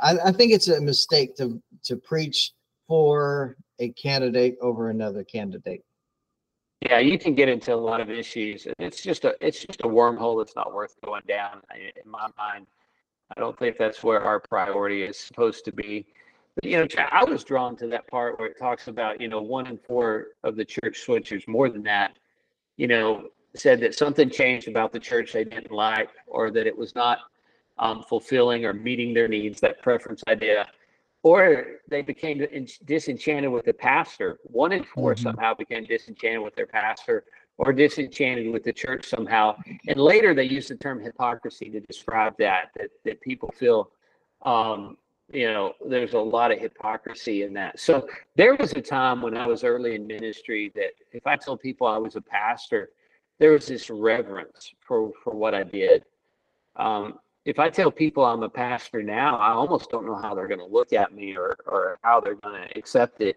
I, 0.00 0.18
I 0.26 0.32
think 0.32 0.52
it's 0.52 0.68
a 0.68 0.80
mistake 0.80 1.36
to 1.36 1.60
to 1.84 1.96
preach 1.96 2.52
for 2.86 3.56
a 3.78 3.90
candidate 3.90 4.56
over 4.60 4.90
another 4.90 5.24
candidate. 5.24 5.82
Yeah, 6.80 6.98
you 6.98 7.18
can 7.18 7.34
get 7.34 7.48
into 7.48 7.72
a 7.72 7.76
lot 7.76 8.00
of 8.00 8.10
issues, 8.10 8.66
it's 8.78 9.02
just 9.02 9.24
a 9.24 9.34
it's 9.40 9.64
just 9.64 9.80
a 9.80 9.88
wormhole 9.88 10.38
that's 10.38 10.54
not 10.54 10.74
worth 10.74 10.94
going 11.04 11.22
down. 11.26 11.62
In 11.74 12.10
my 12.10 12.28
mind, 12.36 12.66
I 13.36 13.40
don't 13.40 13.58
think 13.58 13.78
that's 13.78 14.02
where 14.02 14.22
our 14.22 14.40
priority 14.40 15.02
is 15.02 15.18
supposed 15.18 15.64
to 15.64 15.72
be. 15.72 16.06
But, 16.56 16.70
you 16.70 16.78
know, 16.78 16.86
I 17.10 17.24
was 17.24 17.42
drawn 17.42 17.74
to 17.78 17.88
that 17.88 18.06
part 18.06 18.38
where 18.38 18.48
it 18.48 18.58
talks 18.58 18.86
about 18.86 19.20
you 19.20 19.28
know 19.28 19.40
one 19.40 19.66
in 19.66 19.78
four 19.78 20.28
of 20.44 20.56
the 20.56 20.64
church 20.64 21.02
switchers, 21.06 21.48
more 21.48 21.70
than 21.70 21.82
that, 21.84 22.18
you 22.76 22.86
know, 22.86 23.28
said 23.56 23.80
that 23.80 23.94
something 23.94 24.28
changed 24.30 24.68
about 24.68 24.92
the 24.92 24.98
church 24.98 25.32
they 25.32 25.44
didn't 25.44 25.70
like, 25.70 26.10
or 26.26 26.50
that 26.50 26.66
it 26.66 26.76
was 26.76 26.94
not 26.94 27.18
um, 27.78 28.02
fulfilling 28.08 28.64
or 28.64 28.72
meeting 28.72 29.14
their 29.14 29.28
needs. 29.28 29.60
That 29.60 29.82
preference 29.82 30.22
idea 30.28 30.66
or 31.24 31.80
they 31.88 32.02
became 32.02 32.46
disenchanted 32.84 33.50
with 33.50 33.64
the 33.64 33.72
pastor. 33.72 34.38
One 34.44 34.72
in 34.72 34.84
4 34.84 35.14
mm-hmm. 35.14 35.22
somehow 35.22 35.54
became 35.54 35.84
disenchanted 35.84 36.42
with 36.42 36.54
their 36.54 36.66
pastor 36.66 37.24
or 37.56 37.72
disenchanted 37.72 38.52
with 38.52 38.62
the 38.62 38.72
church 38.72 39.08
somehow. 39.08 39.56
And 39.88 39.98
later 39.98 40.34
they 40.34 40.44
used 40.44 40.68
the 40.68 40.76
term 40.76 41.00
hypocrisy 41.00 41.70
to 41.70 41.80
describe 41.80 42.34
that, 42.38 42.70
that, 42.76 42.90
that 43.04 43.20
people 43.22 43.52
feel, 43.58 43.90
um, 44.42 44.98
you 45.32 45.46
know, 45.46 45.74
there's 45.86 46.12
a 46.12 46.18
lot 46.18 46.52
of 46.52 46.58
hypocrisy 46.58 47.42
in 47.42 47.54
that. 47.54 47.80
So 47.80 48.08
there 48.36 48.54
was 48.56 48.72
a 48.72 48.82
time 48.82 49.22
when 49.22 49.36
I 49.36 49.46
was 49.46 49.64
early 49.64 49.94
in 49.94 50.06
ministry 50.06 50.70
that 50.74 50.92
if 51.12 51.26
I 51.26 51.36
told 51.36 51.60
people 51.60 51.86
I 51.86 51.96
was 51.96 52.16
a 52.16 52.20
pastor, 52.20 52.90
there 53.38 53.52
was 53.52 53.66
this 53.66 53.90
reverence 53.90 54.72
for, 54.80 55.12
for 55.22 55.34
what 55.34 55.54
I 55.54 55.62
did. 55.62 56.04
Um, 56.76 57.18
if 57.44 57.58
I 57.58 57.68
tell 57.68 57.90
people 57.90 58.24
I'm 58.24 58.42
a 58.42 58.48
pastor 58.48 59.02
now, 59.02 59.36
I 59.36 59.52
almost 59.52 59.90
don't 59.90 60.06
know 60.06 60.16
how 60.16 60.34
they're 60.34 60.48
going 60.48 60.60
to 60.60 60.66
look 60.66 60.92
at 60.92 61.14
me 61.14 61.36
or, 61.36 61.56
or 61.66 61.98
how 62.02 62.20
they're 62.20 62.36
going 62.36 62.68
to 62.68 62.78
accept 62.78 63.20
it 63.20 63.36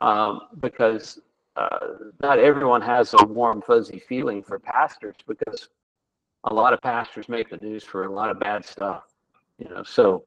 um, 0.00 0.40
because 0.60 1.20
uh, 1.56 1.78
not 2.20 2.38
everyone 2.38 2.82
has 2.82 3.14
a 3.18 3.24
warm, 3.24 3.62
fuzzy 3.62 3.98
feeling 4.08 4.42
for 4.42 4.58
pastors 4.58 5.16
because 5.26 5.68
a 6.44 6.54
lot 6.54 6.72
of 6.72 6.80
pastors 6.80 7.28
make 7.28 7.48
the 7.48 7.56
news 7.58 7.84
for 7.84 8.04
a 8.04 8.12
lot 8.12 8.30
of 8.30 8.38
bad 8.38 8.64
stuff, 8.64 9.04
you 9.58 9.68
know. 9.68 9.82
So, 9.82 10.24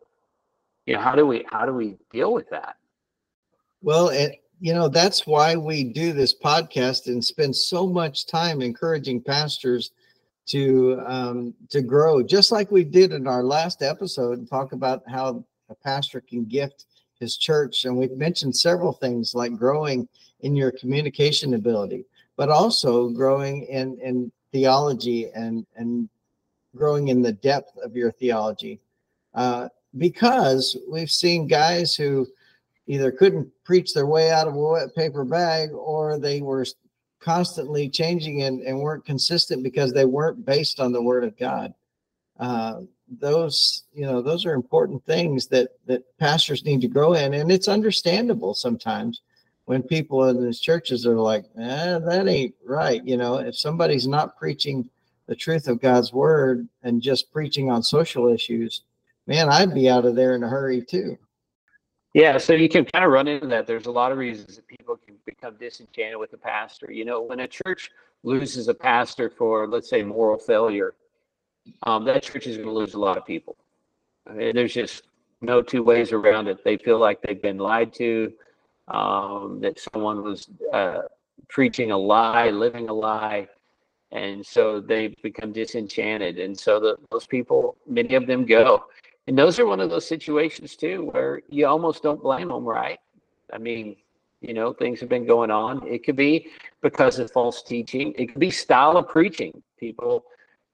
you 0.87 0.93
know, 0.93 1.01
how 1.01 1.13
do 1.13 1.27
we 1.27 1.45
how 1.51 1.65
do 1.65 1.73
we 1.73 1.97
deal 2.11 2.33
with 2.33 2.49
that? 2.49 2.77
Well, 3.81 4.11
you 4.59 4.73
know 4.73 4.87
that's 4.87 5.27
why 5.27 5.55
we 5.55 5.83
do 5.83 6.13
this 6.13 6.33
podcast 6.33 7.07
and 7.07 7.23
spend 7.23 7.55
so 7.55 7.85
much 7.85 8.25
time 8.25 8.61
encouraging 8.61 9.21
pastors 9.21 9.91
to 10.47 11.03
um, 11.05 11.53
to 11.69 11.81
grow, 11.81 12.23
just 12.23 12.51
like 12.51 12.71
we 12.71 12.85
did 12.85 13.11
in 13.11 13.27
our 13.27 13.43
last 13.43 13.83
episode, 13.83 14.39
and 14.39 14.49
talk 14.49 14.71
about 14.71 15.03
how 15.07 15.43
a 15.69 15.75
pastor 15.75 16.21
can 16.21 16.45
gift 16.45 16.85
his 17.19 17.35
church. 17.37 17.83
And 17.83 17.97
we've 17.97 18.11
mentioned 18.11 18.55
several 18.55 18.93
things 18.93 19.35
like 19.35 19.57
growing 19.57 20.07
in 20.39 20.55
your 20.55 20.71
communication 20.71 21.53
ability, 21.53 22.05
but 22.37 22.47
also 22.47 23.09
growing 23.09 23.63
in 23.65 23.99
in 24.01 24.31
theology 24.53 25.29
and 25.35 25.65
and 25.75 26.07
growing 26.77 27.09
in 27.09 27.21
the 27.21 27.33
depth 27.33 27.77
of 27.83 27.93
your 27.93 28.13
theology. 28.13 28.79
Uh, 29.33 29.67
because 29.97 30.77
we've 30.89 31.11
seen 31.11 31.47
guys 31.47 31.95
who 31.95 32.27
either 32.87 33.11
couldn't 33.11 33.49
preach 33.63 33.93
their 33.93 34.05
way 34.05 34.31
out 34.31 34.47
of 34.47 34.55
a 34.55 34.57
wet 34.57 34.95
paper 34.95 35.23
bag 35.23 35.71
or 35.71 36.17
they 36.17 36.41
were 36.41 36.65
constantly 37.19 37.89
changing 37.89 38.43
and, 38.43 38.61
and 38.61 38.79
weren't 38.79 39.05
consistent 39.05 39.63
because 39.63 39.91
they 39.91 40.05
weren't 40.05 40.45
based 40.45 40.79
on 40.79 40.91
the 40.91 41.01
word 41.01 41.23
of 41.23 41.37
God. 41.37 41.73
Uh, 42.39 42.81
those, 43.19 43.83
you 43.93 44.05
know, 44.05 44.21
those 44.21 44.45
are 44.45 44.53
important 44.53 45.03
things 45.05 45.47
that 45.47 45.69
that 45.85 46.03
pastors 46.17 46.65
need 46.65 46.81
to 46.81 46.87
grow 46.87 47.13
in, 47.13 47.33
and 47.33 47.51
it's 47.51 47.67
understandable 47.67 48.53
sometimes 48.53 49.21
when 49.65 49.81
people 49.81 50.27
in 50.29 50.43
these 50.43 50.59
churches 50.59 51.05
are 51.05 51.15
like, 51.15 51.45
eh, 51.57 51.99
"That 51.99 52.27
ain't 52.27 52.55
right." 52.65 53.03
You 53.05 53.17
know, 53.17 53.35
if 53.35 53.57
somebody's 53.57 54.07
not 54.07 54.37
preaching 54.37 54.89
the 55.27 55.35
truth 55.35 55.67
of 55.67 55.81
God's 55.81 56.11
word 56.13 56.67
and 56.83 57.01
just 57.01 57.31
preaching 57.31 57.71
on 57.71 57.81
social 57.81 58.27
issues, 58.27 58.83
man, 59.27 59.49
I'd 59.49 59.73
be 59.73 59.89
out 59.89 60.05
of 60.05 60.15
there 60.15 60.35
in 60.35 60.43
a 60.43 60.47
hurry 60.47 60.81
too. 60.81 61.17
Yeah, 62.13 62.37
so 62.37 62.53
you 62.53 62.69
can 62.69 62.85
kind 62.85 63.05
of 63.05 63.11
run 63.11 63.27
into 63.27 63.47
that. 63.47 63.67
There's 63.67 63.85
a 63.85 63.91
lot 63.91 64.11
of 64.11 64.17
reasons 64.17 64.55
that 64.55 64.67
people 64.67 64.97
can 64.97 65.17
become 65.25 65.55
disenchanted 65.59 66.17
with 66.17 66.31
the 66.31 66.37
pastor. 66.37 66.91
You 66.91 67.05
know, 67.05 67.21
when 67.21 67.41
a 67.41 67.47
church 67.47 67.91
loses 68.23 68.69
a 68.69 68.73
pastor 68.73 69.29
for, 69.29 69.67
let's 69.67 69.89
say, 69.89 70.01
moral 70.01 70.39
failure, 70.39 70.95
um, 71.83 72.05
that 72.05 72.23
church 72.23 72.47
is 72.47 72.57
going 72.57 72.69
to 72.69 72.73
lose 72.73 72.95
a 72.95 72.99
lot 72.99 73.17
of 73.17 73.25
people. 73.25 73.55
I 74.27 74.33
mean, 74.33 74.55
there's 74.55 74.73
just 74.73 75.03
no 75.41 75.61
two 75.61 75.83
ways 75.83 76.11
around 76.11 76.47
it. 76.47 76.63
They 76.63 76.77
feel 76.77 76.97
like 76.97 77.21
they've 77.21 77.41
been 77.41 77.57
lied 77.57 77.93
to, 77.95 78.33
um, 78.87 79.59
that 79.61 79.79
someone 79.93 80.23
was 80.23 80.47
uh, 80.73 81.01
preaching 81.49 81.91
a 81.91 81.97
lie, 81.97 82.49
living 82.49 82.89
a 82.89 82.93
lie, 82.93 83.47
and 84.11 84.43
so 84.45 84.79
they 84.79 85.13
become 85.21 85.51
disenchanted. 85.51 86.39
And 86.39 86.57
so 86.57 86.79
the, 86.79 86.97
those 87.11 87.27
people, 87.27 87.77
many 87.85 88.15
of 88.15 88.25
them 88.25 88.45
go. 88.45 88.85
And 89.27 89.37
those 89.37 89.59
are 89.59 89.65
one 89.65 89.81
of 89.81 89.89
those 89.89 90.07
situations 90.07 90.75
too 90.75 91.09
where 91.11 91.41
you 91.49 91.67
almost 91.67 92.01
don't 92.01 92.21
blame 92.21 92.47
them, 92.47 92.65
right? 92.65 92.99
I 93.53 93.57
mean, 93.57 93.95
you 94.41 94.53
know, 94.53 94.71
things 94.73 94.99
have 95.01 95.09
been 95.09 95.25
going 95.25 95.51
on. 95.51 95.85
It 95.87 96.03
could 96.05 96.15
be 96.15 96.47
because 96.81 97.19
of 97.19 97.31
false 97.31 97.61
teaching. 97.61 98.13
It 98.17 98.27
could 98.27 98.39
be 98.39 98.51
style 98.51 98.97
of 98.97 99.07
preaching. 99.07 99.61
People 99.77 100.25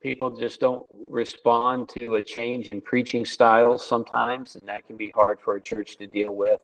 people 0.01 0.29
just 0.29 0.59
don't 0.59 0.85
respond 1.07 1.87
to 1.87 2.15
a 2.15 2.23
change 2.23 2.67
in 2.67 2.81
preaching 2.81 3.25
styles 3.25 3.85
sometimes, 3.85 4.55
and 4.55 4.67
that 4.67 4.85
can 4.85 4.97
be 4.97 5.11
hard 5.15 5.39
for 5.39 5.55
a 5.55 5.61
church 5.61 5.97
to 5.97 6.05
deal 6.05 6.35
with. 6.35 6.59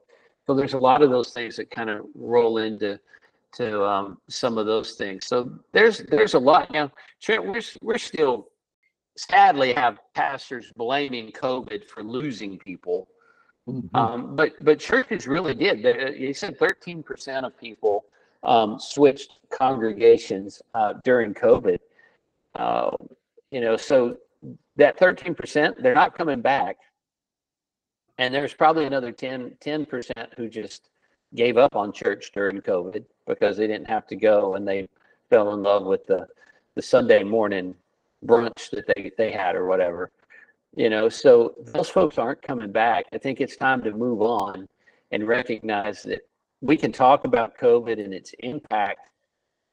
So 0.45 0.53
there's 0.53 0.73
a 0.73 0.79
lot 0.79 1.01
of 1.01 1.09
those 1.09 1.31
things 1.31 1.55
that 1.55 1.71
kind 1.71 1.89
of 1.89 2.05
roll 2.15 2.57
into 2.57 2.99
to 3.53 3.83
um, 3.85 4.17
some 4.27 4.57
of 4.57 4.65
those 4.65 4.93
things. 4.93 5.25
So 5.25 5.51
there's 5.71 5.99
there's 5.99 6.33
a 6.33 6.39
lot. 6.39 6.69
Now, 6.71 6.91
Trent, 7.21 7.45
we're 7.45 7.61
we're 7.81 7.97
still 7.97 8.49
sadly 9.19 9.73
have 9.73 9.99
pastors 10.13 10.71
blaming 10.77 11.31
COVID 11.31 11.85
for 11.85 12.03
losing 12.03 12.57
people. 12.57 13.09
Mm-hmm. 13.67 13.95
Um, 13.95 14.35
but 14.35 14.53
but 14.63 14.79
churches 14.79 15.27
really 15.27 15.53
did. 15.53 15.83
They, 15.83 16.33
said 16.33 16.57
13% 16.57 17.45
of 17.45 17.57
people 17.57 18.05
um, 18.43 18.79
switched 18.79 19.39
congregations 19.49 20.61
uh, 20.73 20.93
during 21.03 21.33
COVID. 21.33 21.79
Uh, 22.55 22.91
you 23.51 23.61
know, 23.61 23.75
so 23.75 24.17
that 24.77 24.97
13%, 24.97 25.81
they're 25.81 25.93
not 25.93 26.17
coming 26.17 26.41
back. 26.41 26.77
And 28.17 28.33
there's 28.33 28.53
probably 28.53 28.85
another 28.85 29.11
10, 29.11 29.57
10% 29.61 30.11
who 30.37 30.49
just 30.49 30.89
gave 31.35 31.57
up 31.57 31.75
on 31.75 31.91
church 31.91 32.31
during 32.33 32.61
COVID 32.61 33.03
because 33.27 33.57
they 33.57 33.67
didn't 33.67 33.89
have 33.89 34.07
to 34.07 34.15
go 34.15 34.55
and 34.55 34.67
they 34.67 34.87
fell 35.29 35.53
in 35.53 35.63
love 35.63 35.85
with 35.85 36.05
the, 36.07 36.27
the 36.75 36.81
Sunday 36.81 37.23
morning 37.23 37.75
brunch 38.25 38.69
that 38.71 38.85
they, 38.95 39.11
they 39.17 39.31
had 39.31 39.55
or 39.55 39.65
whatever. 39.65 40.11
You 40.75 40.89
know, 40.89 41.09
so 41.09 41.55
those 41.73 41.89
folks 41.89 42.17
aren't 42.17 42.41
coming 42.41 42.71
back. 42.71 43.05
I 43.11 43.17
think 43.17 43.41
it's 43.41 43.57
time 43.57 43.81
to 43.83 43.91
move 43.91 44.21
on 44.21 44.67
and 45.11 45.27
recognize 45.27 46.03
that 46.03 46.21
we 46.61 46.77
can 46.77 46.91
talk 46.91 47.25
about 47.25 47.57
COVID 47.57 48.03
and 48.03 48.13
its 48.13 48.33
impact, 48.39 48.99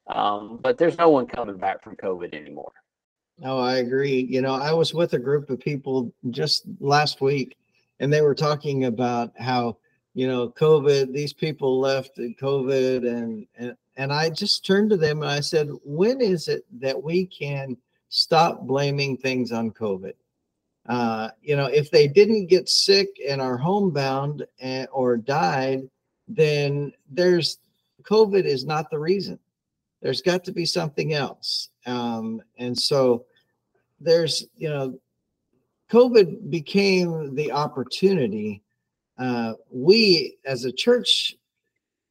um, 0.07 0.59
but 0.61 0.77
there's 0.77 0.97
no 0.97 1.09
one 1.09 1.27
coming 1.27 1.57
back 1.57 1.83
from 1.83 1.95
COVID 1.95 2.33
anymore. 2.33 2.71
No, 3.39 3.59
I 3.59 3.77
agree. 3.77 4.25
You 4.29 4.41
know, 4.41 4.53
I 4.53 4.73
was 4.73 4.93
with 4.93 5.13
a 5.13 5.19
group 5.19 5.49
of 5.49 5.59
people 5.59 6.11
just 6.31 6.63
last 6.79 7.21
week, 7.21 7.57
and 7.99 8.11
they 8.11 8.21
were 8.21 8.33
talking 8.33 8.85
about 8.85 9.31
how 9.37 9.77
you 10.15 10.27
know 10.27 10.49
COVID. 10.49 11.13
These 11.13 11.33
people 11.33 11.79
left 11.79 12.17
COVID, 12.17 13.07
and 13.07 13.45
and 13.57 13.75
and 13.97 14.11
I 14.11 14.31
just 14.31 14.65
turned 14.65 14.89
to 14.89 14.97
them 14.97 15.21
and 15.21 15.29
I 15.29 15.41
said, 15.41 15.69
"When 15.83 16.19
is 16.19 16.47
it 16.47 16.65
that 16.79 17.01
we 17.01 17.27
can 17.27 17.77
stop 18.09 18.61
blaming 18.61 19.17
things 19.17 19.51
on 19.51 19.71
COVID. 19.71 20.13
Uh, 20.87 21.29
you 21.41 21.55
know, 21.55 21.65
if 21.65 21.91
they 21.91 22.07
didn't 22.07 22.47
get 22.47 22.69
sick 22.69 23.09
and 23.27 23.41
are 23.41 23.57
homebound 23.57 24.45
and, 24.59 24.87
or 24.91 25.17
died, 25.17 25.81
then 26.27 26.93
there's 27.09 27.59
COVID 28.03 28.45
is 28.45 28.65
not 28.65 28.89
the 28.89 28.99
reason. 28.99 29.37
There's 30.01 30.21
got 30.21 30.43
to 30.45 30.51
be 30.51 30.65
something 30.65 31.13
else. 31.13 31.69
Um, 31.85 32.41
and 32.57 32.77
so 32.77 33.25
there's, 33.99 34.45
you 34.55 34.69
know, 34.69 34.99
COVID 35.91 36.49
became 36.49 37.35
the 37.35 37.51
opportunity. 37.51 38.61
Uh, 39.17 39.53
we 39.71 40.37
as 40.45 40.65
a 40.65 40.71
church 40.71 41.35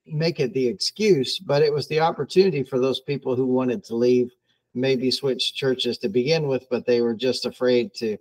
make 0.06 0.40
it 0.40 0.52
the 0.52 0.66
excuse, 0.66 1.38
but 1.38 1.62
it 1.62 1.72
was 1.72 1.88
the 1.88 2.00
opportunity 2.00 2.62
for 2.62 2.78
those 2.78 3.00
people 3.00 3.36
who 3.36 3.46
wanted 3.46 3.84
to 3.84 3.96
leave 3.96 4.32
maybe 4.76 5.10
switch 5.10 5.54
churches 5.54 5.98
to 5.98 6.08
begin 6.08 6.46
with, 6.46 6.68
but 6.70 6.86
they 6.86 7.00
were 7.00 7.14
just 7.14 7.46
afraid 7.46 7.94
to 7.94 8.16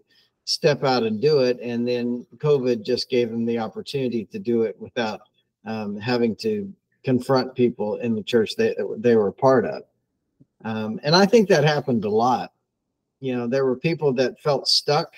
step 0.46 0.84
out 0.84 1.04
and 1.04 1.22
do 1.22 1.40
it. 1.42 1.60
And 1.62 1.88
then 1.88 2.26
COVID 2.38 2.84
just 2.84 3.10
gave 3.10 3.30
them 3.30 3.46
the 3.46 3.60
opportunity 3.60 4.26
to 4.26 4.40
do 4.40 4.64
it 4.64 4.80
without 4.80 5.22
um, 5.66 5.98
having 5.98 6.36
to 6.38 6.72
confront 7.04 7.54
people 7.56 7.98
in 7.98 8.16
the 8.16 8.24
church 8.24 8.56
that 8.56 8.76
they 9.00 9.16
were 9.16 9.28
a 9.28 9.34
part 9.34 9.66
of. 9.66 9.84
Um, 10.64 11.00
and 11.04 11.16
I 11.16 11.26
think 11.26 11.50
that 11.50 11.64
happened 11.64 12.06
a 12.06 12.10
lot. 12.10 12.52
You 13.20 13.36
know, 13.36 13.48
there 13.48 13.66
were 13.66 13.76
people 13.76 14.14
that 14.14 14.40
felt 14.40 14.68
stuck. 14.68 15.14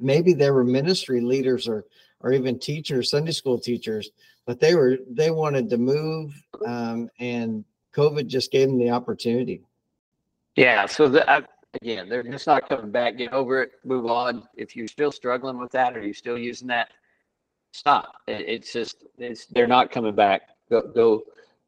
Maybe 0.00 0.32
there 0.32 0.54
were 0.54 0.64
ministry 0.64 1.20
leaders 1.20 1.68
or 1.68 1.84
or 2.20 2.32
even 2.32 2.58
teachers, 2.58 3.10
Sunday 3.10 3.30
school 3.30 3.60
teachers, 3.60 4.10
but 4.44 4.58
they 4.58 4.74
were 4.74 4.98
they 5.08 5.30
wanted 5.30 5.70
to 5.70 5.78
move, 5.78 6.34
um, 6.66 7.08
and 7.20 7.64
COVID 7.94 8.26
just 8.26 8.50
gave 8.50 8.68
them 8.68 8.78
the 8.78 8.90
opportunity. 8.90 9.62
Yeah. 10.58 10.86
So 10.86 11.08
the, 11.08 11.30
I, 11.30 11.42
again, 11.80 12.08
they're 12.08 12.24
just 12.24 12.46
not 12.48 12.68
coming 12.68 12.90
back. 12.90 13.16
Get 13.16 13.32
over 13.32 13.62
it. 13.62 13.72
Move 13.84 14.06
on. 14.06 14.42
If 14.56 14.74
you're 14.74 14.88
still 14.88 15.12
struggling 15.12 15.58
with 15.58 15.70
that, 15.72 15.96
or 15.96 16.02
you're 16.02 16.14
still 16.14 16.36
using 16.36 16.66
that, 16.68 16.88
stop. 17.72 18.14
It, 18.26 18.44
it's 18.48 18.72
just 18.72 19.04
it's 19.18 19.46
they're 19.46 19.68
not 19.68 19.92
coming 19.92 20.16
back. 20.16 20.42
Go 20.68 20.82
go 20.82 21.22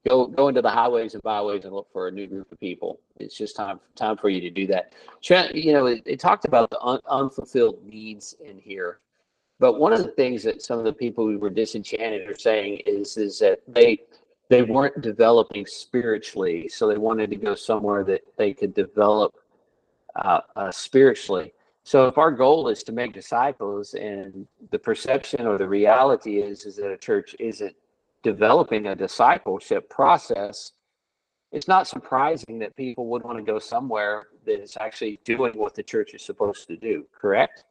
go 0.09 0.27
go 0.27 0.49
into 0.49 0.61
the 0.61 0.71
highways 0.71 1.15
and 1.15 1.23
byways 1.23 1.65
and 1.65 1.73
look 1.73 1.87
for 1.93 2.09
a 2.09 2.11
new 2.11 2.27
group 2.27 2.51
of 2.51 2.59
people. 2.59 2.99
It's 3.21 3.37
just 3.37 3.55
time 3.55 3.79
time 3.95 4.17
for 4.17 4.29
you 4.29 4.41
to 4.41 4.51
do 4.51 4.67
that. 4.67 4.93
You 5.55 5.73
know, 5.73 5.87
it, 5.87 6.03
it 6.05 6.19
talked 6.19 6.45
about 6.45 6.69
the 6.71 6.81
un, 6.81 6.99
unfulfilled 7.09 7.85
needs 7.85 8.35
in 8.45 8.59
here, 8.59 8.99
but 9.61 9.79
one 9.79 9.93
of 9.93 10.03
the 10.03 10.11
things 10.11 10.43
that 10.43 10.63
some 10.63 10.81
of 10.81 10.85
the 10.85 10.93
people 10.93 11.27
who 11.29 11.39
were 11.39 11.51
disenchanted 11.51 12.29
are 12.29 12.37
saying 12.37 12.81
is 12.87 13.17
is 13.17 13.39
that 13.39 13.61
they 13.69 14.01
they 14.51 14.63
weren't 14.63 15.01
developing 15.01 15.65
spiritually, 15.65 16.69
so 16.69 16.89
they 16.89 16.99
wanted 16.99 17.31
to 17.31 17.37
go 17.37 17.55
somewhere 17.55 18.03
that 18.03 18.23
they 18.37 18.53
could 18.53 18.75
develop 18.75 19.33
uh, 20.17 20.41
uh, 20.57 20.73
spiritually. 20.73 21.55
So 21.85 22.09
if 22.09 22.19
our 22.19 22.33
goal 22.33 22.69
is 22.69 22.83
to 22.83 22.93
make 22.93 23.13
disciples, 23.13 23.95
and 23.95 24.47
the 24.73 24.79
perception 24.79 25.47
or 25.47 25.57
the 25.57 25.69
reality 25.69 26.41
is 26.41 26.67
is 26.67 26.77
that 26.77 26.91
a 26.91 26.97
church 26.97 27.37
isn't 27.39 27.75
developing 28.25 28.89
a 28.89 28.97
discipleship 28.97 29.89
process, 29.89 30.73
it's 31.53 31.69
not 31.69 31.87
surprising 31.87 32.59
that 32.59 32.75
people 32.75 33.07
would 33.07 33.23
want 33.23 33.39
to 33.39 33.45
go 33.45 33.61
somewhere 33.61 34.27
that 34.47 34.61
is 34.61 34.77
actually 34.81 35.21
doing 35.25 35.53
what 35.55 35.77
the 35.77 35.83
church 35.83 36.13
is 36.13 36.23
supposed 36.23 36.67
to 36.67 36.77
do. 36.77 37.07
Correct? 37.13 37.65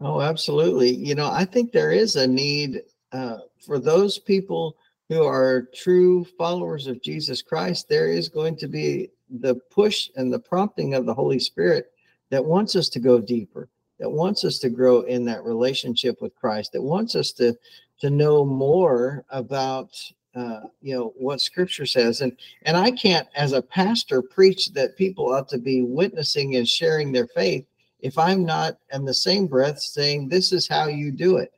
Oh, 0.00 0.20
absolutely. 0.20 0.90
You 0.90 1.14
know, 1.14 1.30
I 1.30 1.44
think 1.44 1.70
there 1.70 1.92
is 1.92 2.16
a 2.16 2.26
need 2.26 2.82
uh, 3.12 3.38
for 3.64 3.78
those 3.78 4.18
people 4.18 4.76
who 5.08 5.24
are 5.24 5.68
true 5.74 6.24
followers 6.36 6.86
of 6.86 7.02
Jesus 7.02 7.42
Christ. 7.42 7.88
There 7.88 8.08
is 8.08 8.28
going 8.28 8.56
to 8.56 8.68
be 8.68 9.10
the 9.30 9.54
push 9.70 10.10
and 10.16 10.32
the 10.32 10.38
prompting 10.38 10.94
of 10.94 11.06
the 11.06 11.14
Holy 11.14 11.38
Spirit 11.38 11.92
that 12.30 12.44
wants 12.44 12.76
us 12.76 12.88
to 12.90 13.00
go 13.00 13.20
deeper, 13.20 13.68
that 13.98 14.10
wants 14.10 14.44
us 14.44 14.58
to 14.58 14.70
grow 14.70 15.02
in 15.02 15.24
that 15.24 15.44
relationship 15.44 16.20
with 16.20 16.34
Christ, 16.34 16.72
that 16.72 16.82
wants 16.82 17.14
us 17.14 17.32
to 17.32 17.56
to 18.00 18.10
know 18.10 18.44
more 18.44 19.24
about 19.30 19.90
uh, 20.34 20.60
you 20.80 20.94
know 20.94 21.12
what 21.16 21.40
Scripture 21.40 21.86
says. 21.86 22.20
And 22.20 22.36
and 22.62 22.76
I 22.76 22.90
can't, 22.90 23.26
as 23.34 23.52
a 23.52 23.62
pastor, 23.62 24.22
preach 24.22 24.72
that 24.74 24.96
people 24.96 25.32
ought 25.32 25.48
to 25.48 25.58
be 25.58 25.82
witnessing 25.82 26.56
and 26.56 26.68
sharing 26.68 27.12
their 27.12 27.26
faith 27.28 27.66
if 28.00 28.16
I'm 28.16 28.44
not 28.44 28.78
in 28.92 29.04
the 29.04 29.14
same 29.14 29.46
breath 29.46 29.80
saying 29.80 30.28
this 30.28 30.52
is 30.52 30.68
how 30.68 30.86
you 30.86 31.10
do 31.10 31.38
it. 31.38 31.52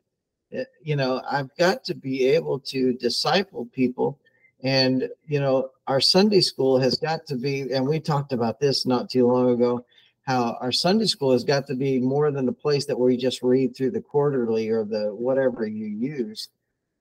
Uh, 0.57 0.63
you 0.81 0.95
know, 0.95 1.21
I've 1.29 1.55
got 1.57 1.83
to 1.85 1.93
be 1.93 2.25
able 2.27 2.59
to 2.59 2.93
disciple 2.93 3.67
people 3.73 4.19
and, 4.63 5.09
you 5.27 5.39
know, 5.39 5.71
our 5.87 5.99
Sunday 5.99 6.41
school 6.41 6.79
has 6.79 6.97
got 6.97 7.25
to 7.27 7.35
be, 7.35 7.73
and 7.73 7.87
we 7.87 7.99
talked 7.99 8.31
about 8.31 8.59
this 8.59 8.85
not 8.85 9.09
too 9.09 9.27
long 9.27 9.49
ago, 9.49 9.85
how 10.23 10.57
our 10.61 10.71
Sunday 10.71 11.05
school 11.05 11.31
has 11.31 11.43
got 11.43 11.65
to 11.67 11.75
be 11.75 11.99
more 11.99 12.31
than 12.31 12.45
the 12.45 12.53
place 12.53 12.85
that 12.85 12.99
we 12.99 13.17
just 13.17 13.41
read 13.41 13.75
through 13.75 13.91
the 13.91 14.01
quarterly 14.01 14.69
or 14.69 14.85
the 14.85 15.13
whatever 15.15 15.65
you 15.65 15.87
use. 15.87 16.49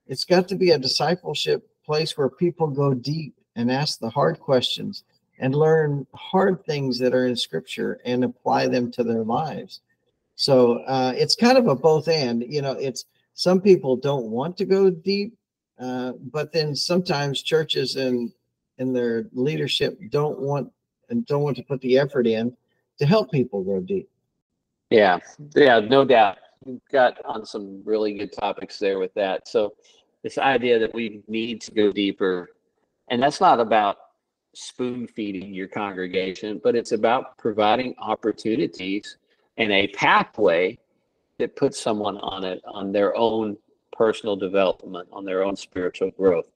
It's 0.06 0.24
got 0.24 0.48
to 0.48 0.56
be 0.56 0.70
a 0.70 0.78
discipleship 0.78 1.68
place 1.84 2.16
where 2.16 2.30
people 2.30 2.66
go 2.68 2.94
deep 2.94 3.34
and 3.56 3.70
ask 3.70 3.98
the 3.98 4.10
hard 4.10 4.40
questions 4.40 5.04
and 5.38 5.54
learn 5.54 6.06
hard 6.14 6.64
things 6.64 6.98
that 6.98 7.14
are 7.14 7.26
in 7.26 7.36
scripture 7.36 8.00
and 8.04 8.24
apply 8.24 8.68
them 8.68 8.90
to 8.92 9.04
their 9.04 9.22
lives. 9.22 9.80
So 10.34 10.78
uh, 10.84 11.12
it's 11.14 11.36
kind 11.36 11.58
of 11.58 11.66
a 11.66 11.74
both 11.74 12.08
and, 12.08 12.42
you 12.42 12.62
know, 12.62 12.72
it's 12.72 13.04
some 13.40 13.60
people 13.60 13.96
don't 13.96 14.26
want 14.26 14.54
to 14.56 14.66
go 14.66 14.90
deep 14.90 15.34
uh, 15.80 16.12
but 16.30 16.52
then 16.52 16.76
sometimes 16.76 17.42
churches 17.42 17.96
and 17.96 18.32
and 18.78 18.94
their 18.94 19.26
leadership 19.32 19.98
don't 20.10 20.38
want 20.38 20.70
and 21.08 21.24
don't 21.26 21.42
want 21.42 21.56
to 21.56 21.62
put 21.62 21.80
the 21.80 21.98
effort 21.98 22.26
in 22.26 22.54
to 22.98 23.06
help 23.06 23.30
people 23.30 23.62
go 23.62 23.80
deep. 23.80 24.08
Yeah, 24.90 25.18
yeah, 25.56 25.80
no 25.80 26.04
doubt. 26.04 26.36
You've 26.66 26.86
got 26.92 27.24
on 27.24 27.46
some 27.46 27.82
really 27.84 28.12
good 28.18 28.32
topics 28.32 28.78
there 28.78 28.98
with 28.98 29.14
that. 29.14 29.48
So 29.48 29.72
this 30.22 30.36
idea 30.36 30.78
that 30.78 30.92
we 30.92 31.22
need 31.26 31.62
to 31.62 31.70
go 31.70 31.92
deeper, 31.92 32.50
and 33.08 33.22
that's 33.22 33.40
not 33.40 33.58
about 33.58 33.96
spoon 34.54 35.06
feeding 35.06 35.54
your 35.54 35.68
congregation, 35.68 36.60
but 36.62 36.74
it's 36.74 36.92
about 36.92 37.38
providing 37.38 37.94
opportunities 37.98 39.16
and 39.56 39.72
a 39.72 39.88
pathway 39.88 40.78
that 41.40 41.56
puts 41.56 41.80
someone 41.80 42.18
on 42.18 42.44
it 42.44 42.62
on 42.66 42.92
their 42.92 43.16
own 43.16 43.56
personal 43.92 44.36
development, 44.36 45.08
on 45.12 45.24
their 45.24 45.44
own 45.44 45.56
spiritual 45.56 46.10
growth. 46.12 46.46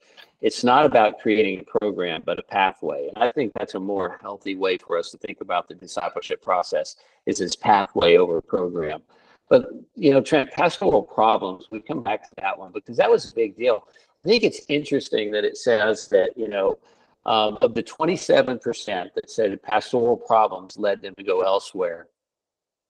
It's 0.40 0.64
not 0.64 0.86
about 0.86 1.20
creating 1.20 1.60
a 1.60 1.78
program, 1.78 2.22
but 2.24 2.38
a 2.38 2.42
pathway. 2.42 3.10
And 3.14 3.24
I 3.24 3.32
think 3.32 3.52
that's 3.54 3.74
a 3.74 3.80
more 3.80 4.18
healthy 4.20 4.54
way 4.54 4.78
for 4.78 4.98
us 4.98 5.10
to 5.10 5.18
think 5.18 5.40
about 5.40 5.68
the 5.68 5.74
discipleship 5.74 6.42
process 6.42 6.96
is 7.26 7.38
this 7.38 7.56
pathway 7.56 8.16
over 8.16 8.40
program. 8.40 9.02
But 9.48 9.70
you 9.94 10.12
know, 10.12 10.20
Trent, 10.20 10.50
pastoral 10.52 11.02
problems, 11.02 11.66
we 11.70 11.80
come 11.80 12.02
back 12.02 12.28
to 12.28 12.34
that 12.38 12.58
one 12.58 12.72
because 12.72 12.96
that 12.96 13.10
was 13.10 13.30
a 13.30 13.34
big 13.34 13.56
deal. 13.56 13.86
I 14.24 14.28
think 14.28 14.42
it's 14.42 14.62
interesting 14.68 15.30
that 15.32 15.44
it 15.44 15.56
says 15.56 16.08
that, 16.08 16.30
you 16.36 16.48
know, 16.48 16.78
um, 17.26 17.58
of 17.62 17.74
the 17.74 17.82
27% 17.82 19.14
that 19.14 19.30
said 19.30 19.62
pastoral 19.62 20.16
problems 20.16 20.78
led 20.78 21.02
them 21.02 21.14
to 21.16 21.24
go 21.24 21.42
elsewhere, 21.42 22.08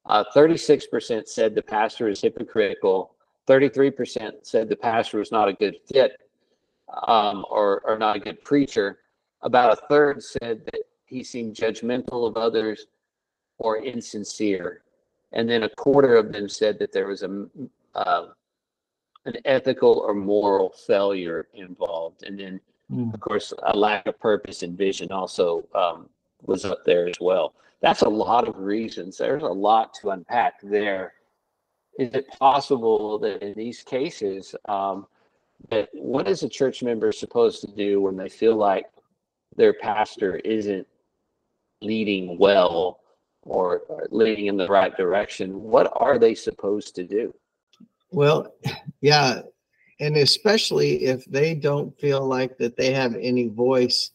uh, 0.07 0.25
36% 0.35 1.29
said 1.29 1.55
the 1.55 1.63
pastor 1.63 2.09
is 2.09 2.21
hypocritical 2.21 3.15
33% 3.49 4.33
said 4.43 4.69
the 4.69 4.77
pastor 4.77 5.19
was 5.19 5.31
not 5.31 5.49
a 5.49 5.53
good 5.53 5.77
fit 5.87 6.21
um, 7.07 7.45
or, 7.51 7.83
or 7.85 7.99
not 7.99 8.17
a 8.17 8.21
good 8.21 8.43
preacher. 8.43 9.01
About 9.43 9.73
a 9.73 9.87
third 9.87 10.23
said 10.23 10.65
that 10.67 10.83
he 11.07 11.23
seemed 11.23 11.55
judgmental 11.55 12.27
of 12.27 12.37
others 12.37 12.87
or 13.59 13.79
insincere. 13.79 14.83
And 15.33 15.49
then 15.49 15.65
a 15.65 15.69
quarter 15.69 16.17
of 16.17 16.33
them 16.33 16.49
said 16.49 16.79
that 16.79 16.93
there 16.93 17.09
was 17.09 17.23
a 17.23 17.47
uh, 17.95 18.29
an 19.27 19.37
ethical 19.45 20.05
or 20.07 20.15
moral 20.15 20.75
failure 20.87 21.49
involved. 21.55 22.25
And 22.25 22.39
then, 22.39 22.61
mm. 22.93 23.13
of 23.15 23.21
course, 23.21 23.55
a 23.63 23.77
lack 23.77 24.07
of 24.07 24.19
purpose 24.21 24.63
and 24.63 24.77
vision 24.77 25.11
also 25.11 25.67
um, 25.75 26.09
was 26.43 26.65
up 26.65 26.85
there 26.85 27.09
as 27.09 27.17
well. 27.21 27.55
That's 27.85 28.03
a 28.03 28.09
lot 28.09 28.49
of 28.49 28.57
reasons. 28.57 29.19
There's 29.19 29.43
a 29.43 29.47
lot 29.47 29.95
to 30.01 30.11
unpack 30.11 30.55
there 30.63 31.13
is 31.99 32.13
it 32.15 32.29
possible 32.39 33.19
that 33.21 33.43
in 33.43 33.55
these 33.55 33.83
cases, 33.83 34.55
um, 34.67 35.07
that 35.71 35.89
what 35.93 36.29
is 36.29 36.43
a 36.43 36.49
church 36.49 36.83
member 36.83 37.13
supposed 37.13 37.61
to 37.61 37.71
do 37.71 38.01
when 38.01 38.17
they 38.17 38.29
feel 38.29 38.57
like 38.57 38.87
their 39.57 39.73
pastor 39.73 40.37
isn't 40.37 40.87
leading 41.81 42.37
well 42.39 43.01
or, 43.43 43.83
or 43.89 44.09
leading 44.11 44.47
in 44.47 44.57
the 44.57 44.67
right 44.67 44.97
direction? 44.97 45.63
What 45.63 45.93
are 45.95 46.19
they 46.19 46.35
supposed 46.35 46.95
to 46.97 47.05
do? 47.05 47.33
Well, 48.11 48.55
yeah, 49.01 49.43
and 50.01 50.17
especially 50.17 51.05
if 51.05 51.25
they 51.27 51.55
don't 51.55 51.97
feel 52.01 52.27
like 52.27 52.59
that 52.59 52.77
they 52.77 52.93
have 52.93 53.15
any 53.15 53.49
voice 53.49 54.11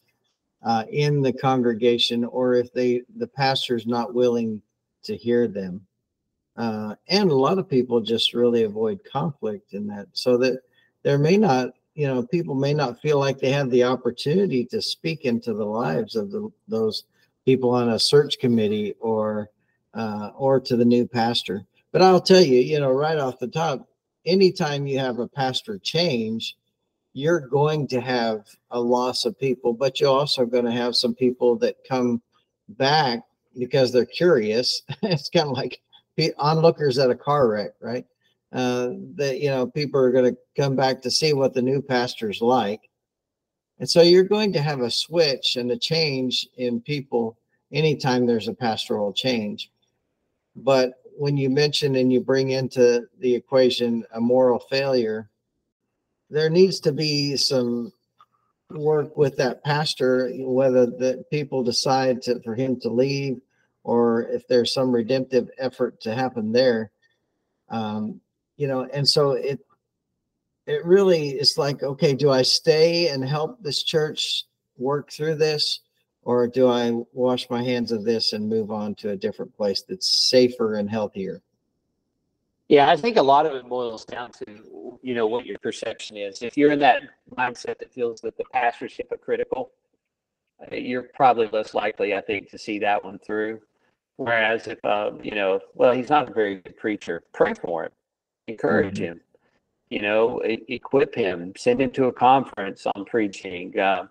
uh, 0.62 0.84
in 0.90 1.22
the 1.22 1.32
congregation, 1.32 2.24
or 2.24 2.54
if 2.54 2.72
they 2.72 3.02
the 3.16 3.26
pastor's 3.26 3.86
not 3.86 4.14
willing 4.14 4.60
to 5.02 5.16
hear 5.16 5.48
them. 5.48 5.86
Uh, 6.56 6.94
and 7.08 7.30
a 7.30 7.34
lot 7.34 7.58
of 7.58 7.68
people 7.68 8.00
just 8.00 8.34
really 8.34 8.64
avoid 8.64 9.00
conflict 9.10 9.72
in 9.72 9.86
that 9.86 10.06
so 10.12 10.36
that 10.36 10.60
there 11.02 11.18
may 11.18 11.36
not 11.36 11.70
you 11.94 12.06
know 12.06 12.22
people 12.22 12.54
may 12.54 12.74
not 12.74 13.00
feel 13.00 13.18
like 13.18 13.38
they 13.38 13.50
have 13.50 13.70
the 13.70 13.84
opportunity 13.84 14.64
to 14.64 14.82
speak 14.82 15.24
into 15.24 15.54
the 15.54 15.64
lives 15.64 16.16
of 16.16 16.30
the, 16.30 16.50
those 16.68 17.04
people 17.44 17.70
on 17.70 17.90
a 17.90 17.98
search 17.98 18.38
committee 18.38 18.94
or 19.00 19.48
uh, 19.94 20.30
or 20.36 20.60
to 20.60 20.76
the 20.76 20.84
new 20.84 21.06
pastor 21.06 21.64
but 21.92 22.02
i'll 22.02 22.20
tell 22.20 22.40
you 22.42 22.60
you 22.60 22.78
know 22.78 22.92
right 22.92 23.18
off 23.18 23.38
the 23.38 23.48
top 23.48 23.88
anytime 24.26 24.86
you 24.86 24.98
have 24.98 25.18
a 25.18 25.28
pastor 25.28 25.78
change 25.78 26.56
you're 27.12 27.40
going 27.40 27.86
to 27.88 28.00
have 28.00 28.44
a 28.70 28.80
loss 28.80 29.24
of 29.24 29.38
people 29.38 29.72
but 29.72 30.00
you're 30.00 30.10
also 30.10 30.44
going 30.44 30.64
to 30.64 30.70
have 30.70 30.94
some 30.94 31.14
people 31.14 31.56
that 31.56 31.76
come 31.88 32.22
back 32.70 33.20
because 33.58 33.92
they're 33.92 34.04
curious 34.04 34.82
it's 35.02 35.28
kind 35.28 35.48
of 35.48 35.56
like 35.56 35.80
onlookers 36.38 36.98
at 36.98 37.10
a 37.10 37.14
car 37.14 37.48
wreck, 37.48 37.72
right? 37.80 38.04
Uh, 38.52 38.90
that 39.14 39.38
you 39.40 39.48
know 39.48 39.66
people 39.66 40.00
are 40.00 40.10
going 40.10 40.34
to 40.34 40.40
come 40.56 40.74
back 40.74 41.00
to 41.00 41.10
see 41.10 41.32
what 41.32 41.54
the 41.54 41.62
new 41.62 41.80
pastor's 41.80 42.40
like, 42.40 42.80
and 43.78 43.88
so 43.88 44.02
you're 44.02 44.24
going 44.24 44.52
to 44.52 44.60
have 44.60 44.80
a 44.80 44.90
switch 44.90 45.56
and 45.56 45.70
a 45.70 45.78
change 45.78 46.48
in 46.56 46.80
people 46.80 47.38
anytime 47.72 48.26
there's 48.26 48.48
a 48.48 48.54
pastoral 48.54 49.12
change. 49.12 49.70
But 50.56 50.94
when 51.16 51.36
you 51.36 51.48
mention 51.48 51.94
and 51.94 52.12
you 52.12 52.20
bring 52.20 52.50
into 52.50 53.06
the 53.20 53.32
equation 53.32 54.04
a 54.14 54.20
moral 54.20 54.58
failure, 54.58 55.30
there 56.30 56.48
needs 56.48 56.80
to 56.80 56.92
be 56.92 57.36
some 57.36 57.92
work 58.70 59.16
with 59.16 59.36
that 59.36 59.64
pastor, 59.64 60.30
whether 60.38 60.86
the 60.86 61.24
people 61.30 61.62
decide 61.64 62.22
to, 62.22 62.40
for 62.42 62.54
him 62.54 62.78
to 62.80 62.88
leave 62.88 63.40
or 63.82 64.22
if 64.28 64.46
there's 64.46 64.72
some 64.72 64.92
redemptive 64.92 65.50
effort 65.58 66.00
to 66.02 66.14
happen 66.14 66.52
there. 66.52 66.92
Um, 67.68 68.20
you 68.56 68.68
know, 68.68 68.86
and 68.92 69.08
so 69.08 69.32
it, 69.32 69.60
it 70.66 70.84
really 70.84 71.30
is 71.30 71.58
like, 71.58 71.82
okay, 71.82 72.14
do 72.14 72.30
I 72.30 72.42
stay 72.42 73.08
and 73.08 73.24
help 73.24 73.62
this 73.62 73.82
church 73.82 74.44
work 74.76 75.10
through 75.10 75.36
this? 75.36 75.80
Or 76.22 76.46
do 76.46 76.68
I 76.68 76.92
wash 77.12 77.48
my 77.48 77.62
hands 77.62 77.92
of 77.92 78.04
this 78.04 78.34
and 78.34 78.48
move 78.48 78.70
on 78.70 78.94
to 78.96 79.10
a 79.10 79.16
different 79.16 79.56
place 79.56 79.82
that's 79.88 80.28
safer 80.28 80.74
and 80.74 80.88
healthier? 80.88 81.42
Yeah, 82.70 82.88
I 82.88 82.94
think 82.94 83.16
a 83.16 83.22
lot 83.22 83.46
of 83.46 83.54
it 83.56 83.68
boils 83.68 84.04
down 84.04 84.30
to 84.30 84.98
you 85.02 85.12
know 85.12 85.26
what 85.26 85.44
your 85.44 85.58
perception 85.58 86.16
is. 86.16 86.40
If 86.40 86.56
you're 86.56 86.70
in 86.70 86.78
that 86.78 87.02
mindset 87.36 87.80
that 87.80 87.92
feels 87.92 88.20
that 88.20 88.36
the 88.36 88.44
pastorship 88.52 89.10
are 89.10 89.16
critical, 89.16 89.72
uh, 90.62 90.76
you're 90.76 91.08
probably 91.12 91.48
less 91.48 91.74
likely, 91.74 92.14
I 92.14 92.20
think, 92.20 92.48
to 92.50 92.58
see 92.58 92.78
that 92.78 93.04
one 93.04 93.18
through. 93.18 93.60
Whereas 94.18 94.68
if 94.68 94.78
um, 94.84 95.18
you 95.20 95.34
know, 95.34 95.58
well, 95.74 95.92
he's 95.92 96.10
not 96.10 96.30
a 96.30 96.32
very 96.32 96.60
good 96.60 96.76
preacher, 96.76 97.24
pray 97.32 97.54
for 97.54 97.86
him, 97.86 97.90
encourage 98.46 98.98
mm-hmm. 98.98 99.14
him, 99.14 99.20
you 99.88 100.02
know, 100.02 100.40
e- 100.44 100.64
equip 100.68 101.12
him, 101.12 101.52
send 101.56 101.80
him 101.80 101.90
to 101.90 102.04
a 102.04 102.12
conference 102.12 102.86
on 102.94 103.04
preaching. 103.04 103.76
Uh, 103.76 104.06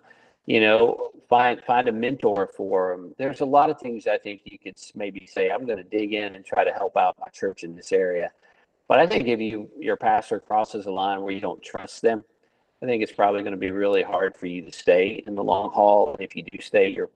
you 0.48 0.60
know, 0.60 1.12
find 1.30 1.64
find 1.64 1.88
a 1.88 1.94
mentor 1.94 2.50
for 2.58 2.92
him. 2.92 3.16
There's 3.18 3.40
a 3.40 3.46
lot 3.46 3.70
of 3.70 3.80
things 3.80 4.06
I 4.06 4.18
think 4.18 4.42
you 4.44 4.60
could 4.60 4.76
maybe 4.96 5.26
say. 5.28 5.50
I'm 5.50 5.66
going 5.66 5.78
to 5.78 5.84
dig 5.98 6.14
in 6.14 6.36
and 6.36 6.44
try 6.44 6.66
to 6.66 6.74
help 6.74 6.98
out 6.98 7.16
my 7.22 7.30
church 7.32 7.64
in 7.64 7.74
this 7.74 7.94
area. 7.94 8.32
But 8.90 9.00
I 9.00 9.08
think 9.08 9.28
if 9.28 9.40
you 9.40 9.70
your 9.80 9.96
pastor 9.96 10.40
crosses 10.40 10.88
a 10.88 10.92
line 10.92 11.22
where 11.22 11.32
you 11.32 11.40
don't 11.40 11.62
trust 11.64 12.02
them, 12.02 12.26
I 12.82 12.88
think 12.88 13.04
it's 13.04 13.12
probably 13.14 13.42
going 13.42 13.54
to 13.54 13.58
be 13.58 13.72
really 13.72 14.02
hard 14.02 14.36
for 14.36 14.48
you 14.48 14.64
to 14.64 14.72
stay 14.72 15.24
in 15.28 15.36
the 15.36 15.44
long 15.44 15.70
haul. 15.70 16.18
If 16.20 16.36
you 16.36 16.44
do 16.44 16.60
stay, 16.60 16.90
you're 16.90 17.12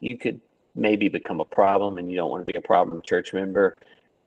you 0.00 0.18
could 0.18 0.40
maybe 0.74 1.08
become 1.08 1.40
a 1.40 1.44
problem, 1.44 1.98
and 1.98 2.10
you 2.10 2.16
don't 2.16 2.30
want 2.30 2.44
to 2.44 2.52
be 2.52 2.58
a 2.58 2.62
problem 2.62 3.00
church 3.00 3.32
member. 3.32 3.76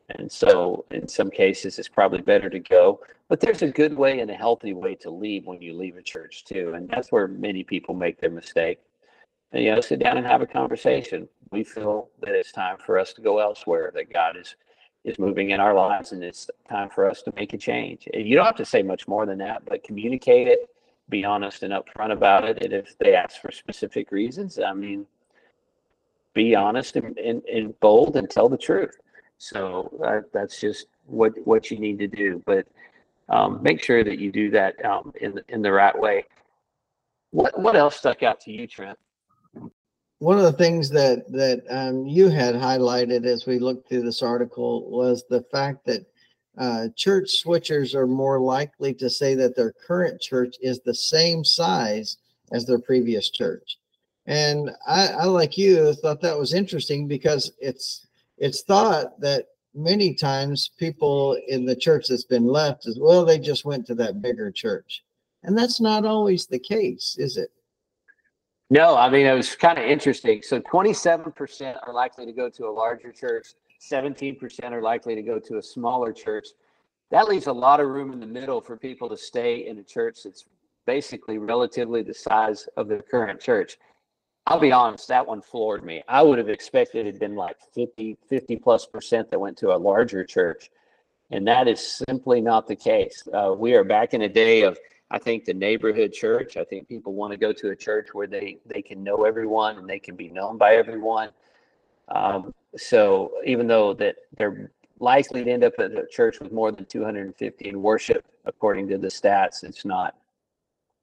And 0.10 0.32
so, 0.32 0.86
in 0.91 1.10
some 1.10 1.30
cases, 1.30 1.78
it's 1.78 1.89
probably 1.89 2.21
better 2.21 2.50
to 2.50 2.60
go. 2.60 3.02
But 3.28 3.41
there's 3.41 3.62
a 3.62 3.67
good 3.67 3.93
way 3.97 4.21
and 4.21 4.32
a 4.32 4.36
healthy 4.36 4.73
way 4.73 4.95
to 4.95 5.10
leave 5.10 5.45
when 5.45 5.62
you 5.62 5.73
leave 5.73 5.97
a 5.97 6.02
church 6.02 6.45
too, 6.45 6.71
and 6.73 6.88
that's 6.88 7.12
where 7.12 7.28
many 7.28 7.65
people 7.65 7.93
make 7.95 8.21
their 8.21 8.32
mistake. 8.32 8.80
And 9.52 9.62
you 9.62 9.76
know, 9.76 9.82
sit 9.82 10.00
down 10.00 10.17
and 10.17 10.26
have 10.26 10.41
a 10.41 10.47
conversation. 10.47 11.28
We 11.52 11.65
feel 11.65 12.08
that 12.21 12.30
it's 12.30 12.54
time 12.54 12.78
for 12.78 12.97
us 12.97 13.12
to 13.13 13.21
go 13.21 13.39
elsewhere. 13.39 13.91
That 13.93 14.13
God 14.13 14.38
is 14.38 14.56
is 15.08 15.17
moving 15.17 15.52
in 15.52 15.60
our 15.60 15.74
lives 15.74 16.12
and 16.12 16.22
it's 16.22 16.50
time 16.70 16.89
for 16.89 17.10
us 17.10 17.22
to 17.22 17.34
make 17.38 17.54
a 17.54 17.58
change. 17.58 18.08
You 18.13 18.36
don't 18.36 18.46
have 18.46 18.56
to 18.58 18.65
say 18.65 18.84
much 18.84 19.08
more 19.08 19.26
than 19.26 19.38
that, 19.38 19.63
but 19.65 19.84
communicate 19.84 20.48
it, 20.50 20.70
be 21.10 21.24
honest 21.24 21.63
and 21.63 21.74
upfront 21.74 22.12
about 22.12 22.43
it. 22.43 22.62
And 22.62 22.74
if 22.74 22.98
they 23.00 23.15
ask 23.15 23.39
for 23.41 23.50
specific 23.52 24.12
reasons, 24.12 24.60
I 24.60 24.74
mean, 24.74 25.06
be 26.34 26.56
honest 26.56 26.98
and, 26.98 27.17
and, 27.17 27.41
and 27.46 27.80
bold 27.80 28.17
and 28.17 28.30
tell 28.30 28.50
the 28.50 28.58
truth. 28.58 28.98
So 29.38 29.98
uh, 30.06 30.22
that's 30.34 30.60
just 30.60 30.88
what 31.06 31.34
what 31.46 31.72
you 31.72 31.80
need 31.80 32.00
to 32.00 32.08
do. 32.08 32.43
But 32.46 32.67
um, 33.30 33.62
make 33.63 33.82
sure 33.82 34.04
that 34.04 34.20
you 34.20 34.32
do 34.32 34.50
that 34.52 34.84
um, 34.84 35.13
in 35.22 35.39
in 35.50 35.62
the 35.62 35.72
right 35.72 35.98
way. 35.98 36.26
What 37.32 37.58
what 37.60 37.76
else 37.76 37.96
stuck 37.96 38.24
out 38.24 38.41
to 38.41 38.52
you, 38.52 38.67
Trent? 38.67 38.98
One 40.20 40.38
of 40.38 40.44
the 40.44 40.54
things 40.54 40.90
that 40.90 41.32
that 41.32 41.64
um, 41.70 42.06
you 42.06 42.30
had 42.30 42.56
highlighted 42.56 43.26
as 43.26 43.46
we 43.46 43.60
looked 43.60 43.88
through 43.88 44.02
this 44.02 44.24
article 44.24 44.90
was 44.90 45.24
the 45.30 45.44
fact 45.52 45.86
that 45.86 46.06
uh, 46.58 46.88
church 46.96 47.44
switchers 47.44 47.94
are 47.94 48.08
more 48.08 48.40
likely 48.40 48.94
to 48.96 49.10
say 49.10 49.36
that 49.36 49.56
their 49.56 49.74
current 49.86 50.20
church 50.20 50.56
is 50.62 50.80
the 50.80 50.94
same 50.94 51.44
size 51.44 52.18
as 52.52 52.66
their 52.66 52.80
previous 52.80 53.30
church, 53.30 53.78
and 54.26 54.72
I, 54.88 55.08
I 55.08 55.26
like 55.26 55.58
you 55.58 55.94
thought 55.94 56.22
that 56.22 56.38
was 56.38 56.54
interesting 56.54 57.08
because 57.08 57.52
it's 57.60 58.08
it's 58.38 58.64
thought 58.64 59.20
that 59.22 59.46
many 59.76 60.16
times 60.16 60.72
people 60.80 61.38
in 61.48 61.66
the 61.66 61.76
church 61.76 62.08
that's 62.10 62.24
been 62.24 62.48
left 62.48 62.88
is 62.88 63.00
well 63.00 63.24
they 63.24 63.38
just 63.38 63.66
went 63.66 63.86
to 63.86 63.96
that 63.96 64.22
bigger 64.22 64.50
church, 64.50 65.04
and 65.44 65.56
that's 65.56 65.80
not 65.80 66.06
always 66.06 66.48
the 66.48 66.60
case, 66.60 67.18
is 67.20 67.38
it? 67.38 67.52
No, 68.70 68.98
I 68.98 69.10
mean, 69.10 69.26
it 69.26 69.34
was 69.34 69.56
kind 69.56 69.78
of 69.78 69.86
interesting. 69.86 70.42
So 70.42 70.60
27% 70.60 71.78
are 71.88 71.94
likely 71.94 72.26
to 72.26 72.34
go 72.34 72.50
to 72.50 72.66
a 72.66 72.70
larger 72.72 73.14
church, 73.14 73.48
17% 73.80 74.72
are 74.72 74.82
likely 74.82 75.16
to 75.16 75.22
go 75.22 75.40
to 75.40 75.58
a 75.58 75.64
smaller 75.64 76.12
church. 76.12 76.48
That 77.12 77.30
leaves 77.30 77.48
a 77.48 77.54
lot 77.54 77.80
of 77.80 77.88
room 77.88 78.12
in 78.12 78.20
the 78.20 78.26
middle 78.26 78.60
for 78.60 78.76
people 78.76 79.08
to 79.10 79.18
stay 79.18 79.68
in 79.68 79.78
a 79.78 79.84
church 79.84 80.20
that's 80.24 80.46
basically 80.86 81.38
relatively 81.38 82.02
the 82.02 82.14
size 82.14 82.68
of 82.76 82.90
the 82.90 82.98
current 82.98 83.40
church. 83.40 83.78
I'll 84.46 84.60
be 84.60 84.72
honest, 84.72 85.08
that 85.10 85.26
one 85.26 85.42
floored 85.42 85.84
me. 85.84 86.04
I 86.08 86.22
would 86.22 86.38
have 86.38 86.50
expected 86.50 87.06
it 87.06 87.14
had 87.14 87.20
been 87.20 87.36
like 87.36 87.58
50, 87.74 88.18
50 88.28 88.56
plus 88.58 88.86
percent 88.86 89.30
that 89.32 89.40
went 89.40 89.58
to 89.60 89.74
a 89.74 89.78
larger 89.78 90.24
church. 90.24 90.72
And 91.32 91.46
that 91.48 91.68
is 91.68 92.02
simply 92.08 92.40
not 92.42 92.68
the 92.68 92.76
case. 92.76 93.28
Uh, 93.34 93.54
we 93.58 93.74
are 93.76 93.84
back 93.84 94.14
in 94.14 94.22
a 94.22 94.30
day 94.30 94.62
of 94.62 94.78
I 95.10 95.20
think 95.20 95.46
the 95.46 95.54
neighborhood 95.54 96.12
church. 96.12 96.58
I 96.58 96.63
think 96.65 96.88
people 96.88 97.13
want 97.13 97.32
to 97.32 97.38
go 97.38 97.54
to 97.54 97.70
a 97.70 97.76
church 97.76 98.10
where 98.13 98.28
they 98.28 98.58
they 98.65 98.82
can 98.82 99.04
know 99.04 99.24
everyone 99.24 99.78
and 99.78 99.89
they 99.89 100.00
can 100.00 100.15
be 100.15 100.30
known 100.30 100.58
by 100.58 100.76
everyone. 100.76 101.30
Um, 102.10 102.54
so 102.76 103.32
even 103.46 103.67
though 103.67 103.93
that 103.96 104.15
they're 104.38 104.72
likely 105.00 105.43
to 105.43 105.52
end 105.52 105.63
up 105.63 105.74
at 105.80 105.91
a 105.91 106.06
church 106.08 106.39
with 106.39 106.52
more 106.52 106.72
than 106.72 106.86
250 106.86 107.70
in 107.70 107.82
worship, 107.82 108.26
according 108.46 108.88
to 108.89 108.98
the 108.98 109.08
stats, 109.08 109.63
it's 109.63 109.86
not 109.86 110.15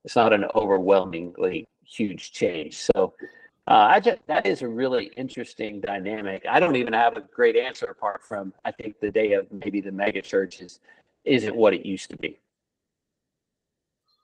it's 0.04 0.16
not 0.16 0.32
an 0.34 0.44
overwhelmingly 0.54 1.66
huge 1.82 2.32
change. 2.32 2.76
So 2.76 3.14
uh, 3.66 3.88
I 3.90 4.00
just 4.00 4.18
that 4.26 4.46
is 4.46 4.60
a 4.60 4.68
really 4.68 5.06
interesting 5.16 5.80
dynamic. 5.80 6.44
I 6.48 6.60
don't 6.60 6.76
even 6.76 6.92
have 6.92 7.16
a 7.16 7.22
great 7.22 7.56
answer 7.56 7.86
apart 7.86 8.22
from 8.22 8.52
I 8.66 8.70
think 8.70 9.00
the 9.00 9.10
day 9.10 9.32
of 9.32 9.50
maybe 9.50 9.80
the 9.80 9.92
mega 9.92 10.20
churches 10.20 10.80
isn't 11.24 11.56
what 11.56 11.72
it 11.72 11.86
used 11.86 12.10
to 12.10 12.18
be. 12.18 12.38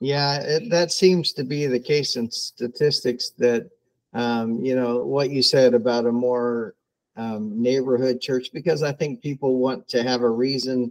Yeah, 0.00 0.40
it, 0.40 0.70
that 0.70 0.90
seems 0.90 1.32
to 1.34 1.44
be 1.44 1.66
the 1.66 1.78
case 1.78 2.16
in 2.16 2.30
statistics 2.30 3.30
that, 3.38 3.68
um, 4.14 4.58
you 4.64 4.74
know, 4.74 5.04
what 5.04 5.30
you 5.30 5.42
said 5.42 5.74
about 5.74 6.06
a 6.06 6.12
more 6.12 6.74
um, 7.16 7.60
neighborhood 7.60 8.20
church, 8.20 8.50
because 8.52 8.82
I 8.82 8.92
think 8.92 9.20
people 9.20 9.58
want 9.58 9.88
to 9.88 10.02
have 10.02 10.22
a 10.22 10.30
reason, 10.30 10.90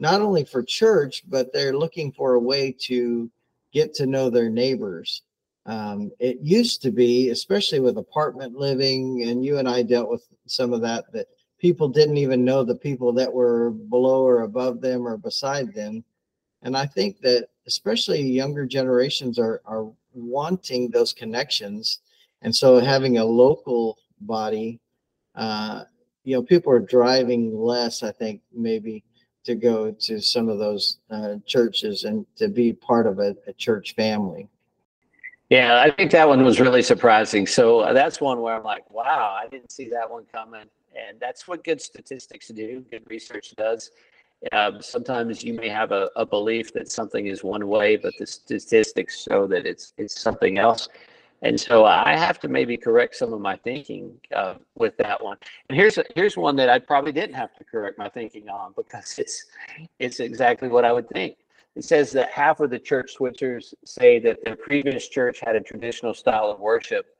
not 0.00 0.20
only 0.20 0.44
for 0.44 0.64
church, 0.64 1.22
but 1.28 1.52
they're 1.52 1.76
looking 1.76 2.10
for 2.10 2.34
a 2.34 2.40
way 2.40 2.74
to 2.80 3.30
get 3.72 3.94
to 3.94 4.06
know 4.06 4.30
their 4.30 4.50
neighbors. 4.50 5.22
Um, 5.66 6.10
it 6.18 6.38
used 6.40 6.82
to 6.82 6.90
be, 6.90 7.28
especially 7.28 7.78
with 7.78 7.98
apartment 7.98 8.56
living, 8.56 9.22
and 9.28 9.44
you 9.44 9.58
and 9.58 9.68
I 9.68 9.82
dealt 9.82 10.10
with 10.10 10.26
some 10.46 10.72
of 10.72 10.80
that, 10.80 11.12
that 11.12 11.28
people 11.60 11.86
didn't 11.88 12.16
even 12.16 12.44
know 12.44 12.64
the 12.64 12.74
people 12.74 13.12
that 13.12 13.32
were 13.32 13.70
below 13.70 14.26
or 14.26 14.40
above 14.40 14.80
them 14.80 15.06
or 15.06 15.16
beside 15.16 15.72
them. 15.72 16.02
And 16.62 16.76
I 16.76 16.86
think 16.86 17.20
that 17.20 17.49
especially 17.66 18.22
younger 18.22 18.66
generations 18.66 19.38
are 19.38 19.60
are 19.64 19.90
wanting 20.12 20.90
those 20.90 21.12
connections. 21.12 22.00
And 22.42 22.54
so 22.54 22.80
having 22.80 23.18
a 23.18 23.24
local 23.24 23.98
body 24.20 24.80
uh 25.34 25.84
you 26.24 26.36
know 26.36 26.42
people 26.42 26.72
are 26.72 26.80
driving 26.80 27.56
less 27.56 28.02
i 28.02 28.12
think 28.12 28.40
maybe 28.52 29.02
to 29.42 29.54
go 29.54 29.90
to 29.90 30.20
some 30.20 30.50
of 30.50 30.58
those 30.58 30.98
uh, 31.10 31.36
churches 31.46 32.04
and 32.04 32.26
to 32.36 32.46
be 32.46 32.74
part 32.74 33.06
of 33.06 33.18
a, 33.20 33.34
a 33.46 33.52
church 33.54 33.94
family. 33.94 34.48
Yeah 35.48 35.80
i 35.80 35.90
think 35.90 36.10
that 36.10 36.28
one 36.28 36.44
was 36.44 36.60
really 36.60 36.82
surprising. 36.82 37.46
So 37.46 37.80
uh, 37.80 37.92
that's 37.92 38.20
one 38.20 38.40
where 38.40 38.54
i'm 38.54 38.64
like 38.64 38.88
wow 38.90 39.36
i 39.40 39.48
didn't 39.48 39.72
see 39.72 39.88
that 39.90 40.10
one 40.10 40.24
coming. 40.32 40.66
And 41.08 41.20
that's 41.20 41.46
what 41.46 41.62
good 41.64 41.80
statistics 41.80 42.48
do 42.48 42.84
good 42.90 43.04
research 43.08 43.54
does 43.56 43.90
um, 44.52 44.80
sometimes 44.80 45.44
you 45.44 45.54
may 45.54 45.68
have 45.68 45.92
a, 45.92 46.08
a 46.16 46.24
belief 46.24 46.72
that 46.72 46.90
something 46.90 47.26
is 47.26 47.44
one 47.44 47.66
way, 47.68 47.96
but 47.96 48.14
the 48.18 48.26
statistics 48.26 49.22
show 49.22 49.46
that 49.46 49.66
it's 49.66 49.92
it's 49.98 50.18
something 50.18 50.58
else. 50.58 50.88
And 51.42 51.58
so 51.58 51.86
I 51.86 52.16
have 52.16 52.38
to 52.40 52.48
maybe 52.48 52.76
correct 52.76 53.16
some 53.16 53.32
of 53.32 53.40
my 53.40 53.56
thinking 53.56 54.18
uh, 54.34 54.54
with 54.76 54.96
that 54.98 55.22
one. 55.22 55.36
And 55.68 55.76
here's 55.76 55.98
here's 56.14 56.36
one 56.36 56.56
that 56.56 56.70
I 56.70 56.78
probably 56.78 57.12
didn't 57.12 57.34
have 57.34 57.54
to 57.56 57.64
correct 57.64 57.98
my 57.98 58.08
thinking 58.08 58.48
on 58.48 58.72
because 58.76 59.18
it's 59.18 59.44
it's 59.98 60.20
exactly 60.20 60.68
what 60.68 60.84
I 60.84 60.92
would 60.92 61.08
think. 61.10 61.36
It 61.76 61.84
says 61.84 62.10
that 62.12 62.30
half 62.30 62.60
of 62.60 62.70
the 62.70 62.78
church 62.78 63.16
switchers 63.16 63.74
say 63.84 64.18
that 64.20 64.44
their 64.44 64.56
previous 64.56 65.08
church 65.08 65.40
had 65.40 65.54
a 65.54 65.60
traditional 65.60 66.14
style 66.14 66.50
of 66.50 66.60
worship, 66.60 67.14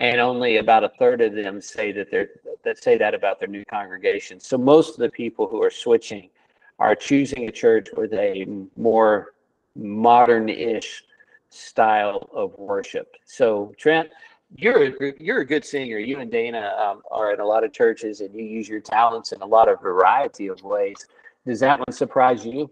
and 0.00 0.20
only 0.20 0.56
about 0.56 0.84
a 0.84 0.88
third 1.00 1.20
of 1.20 1.34
them 1.34 1.60
say 1.60 1.90
that 1.92 2.12
they're 2.12 2.30
that 2.62 2.82
say 2.82 2.96
that 2.96 3.12
about 3.12 3.40
their 3.40 3.48
new 3.48 3.64
congregation. 3.64 4.38
So 4.38 4.56
most 4.56 4.90
of 4.90 4.98
the 4.98 5.10
people 5.10 5.48
who 5.48 5.60
are 5.62 5.70
switching 5.70 6.30
are 6.78 6.94
choosing 6.94 7.48
a 7.48 7.52
church 7.52 7.88
with 7.96 8.12
a 8.12 8.46
more 8.76 9.34
modern-ish 9.76 11.04
style 11.50 12.28
of 12.32 12.56
worship. 12.58 13.14
So 13.24 13.72
Trent, 13.78 14.10
you're 14.56 14.86
a, 14.86 15.12
you're 15.18 15.40
a 15.40 15.46
good 15.46 15.64
singer. 15.64 15.98
You 15.98 16.20
and 16.20 16.30
Dana 16.30 16.74
um, 16.78 17.02
are 17.10 17.32
in 17.32 17.40
a 17.40 17.44
lot 17.44 17.64
of 17.64 17.72
churches, 17.72 18.20
and 18.20 18.34
you 18.34 18.44
use 18.44 18.68
your 18.68 18.80
talents 18.80 19.32
in 19.32 19.40
a 19.42 19.46
lot 19.46 19.68
of 19.68 19.80
variety 19.80 20.48
of 20.48 20.62
ways. 20.62 21.06
Does 21.46 21.60
that 21.60 21.78
one 21.78 21.92
surprise 21.92 22.44
you? 22.44 22.70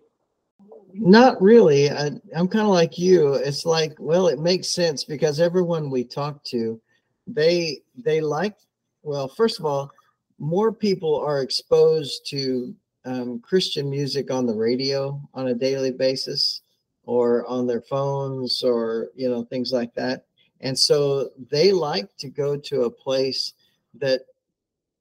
Not 0.95 1.41
really. 1.41 1.91
I, 1.91 2.11
I'm 2.37 2.49
kind 2.49 2.67
of 2.67 2.73
like 2.73 2.99
you. 2.99 3.35
It's 3.35 3.65
like, 3.65 3.95
well, 3.99 4.29
it 4.29 4.39
makes 4.39 4.69
sense 4.69 5.05
because 5.05 5.41
everyone 5.41 5.91
we 5.91 6.05
talk 6.05 6.43
to, 6.45 6.81
they 7.27 7.83
they 7.97 8.21
like. 8.21 8.57
Well, 9.03 9.29
first 9.29 9.59
of 9.59 9.65
all, 9.65 9.91
more 10.39 10.73
people 10.73 11.19
are 11.21 11.41
exposed 11.41 12.27
to 12.31 12.75
um, 13.05 13.41
Christian 13.41 13.91
music 13.91 14.31
on 14.31 14.47
the 14.47 14.55
radio 14.55 15.21
on 15.35 15.49
a 15.49 15.55
daily 15.55 15.91
basis, 15.91 16.63
or 17.05 17.47
on 17.47 17.67
their 17.67 17.83
phones, 17.83 18.63
or 18.63 19.09
you 19.15 19.29
know 19.29 19.45
things 19.45 19.73
like 19.73 19.95
that, 19.95 20.27
and 20.61 20.79
so 20.79 21.31
they 21.51 21.73
like 21.73 22.17
to 22.19 22.29
go 22.29 22.57
to 22.57 22.83
a 22.83 22.91
place 22.91 23.55
that 23.95 24.23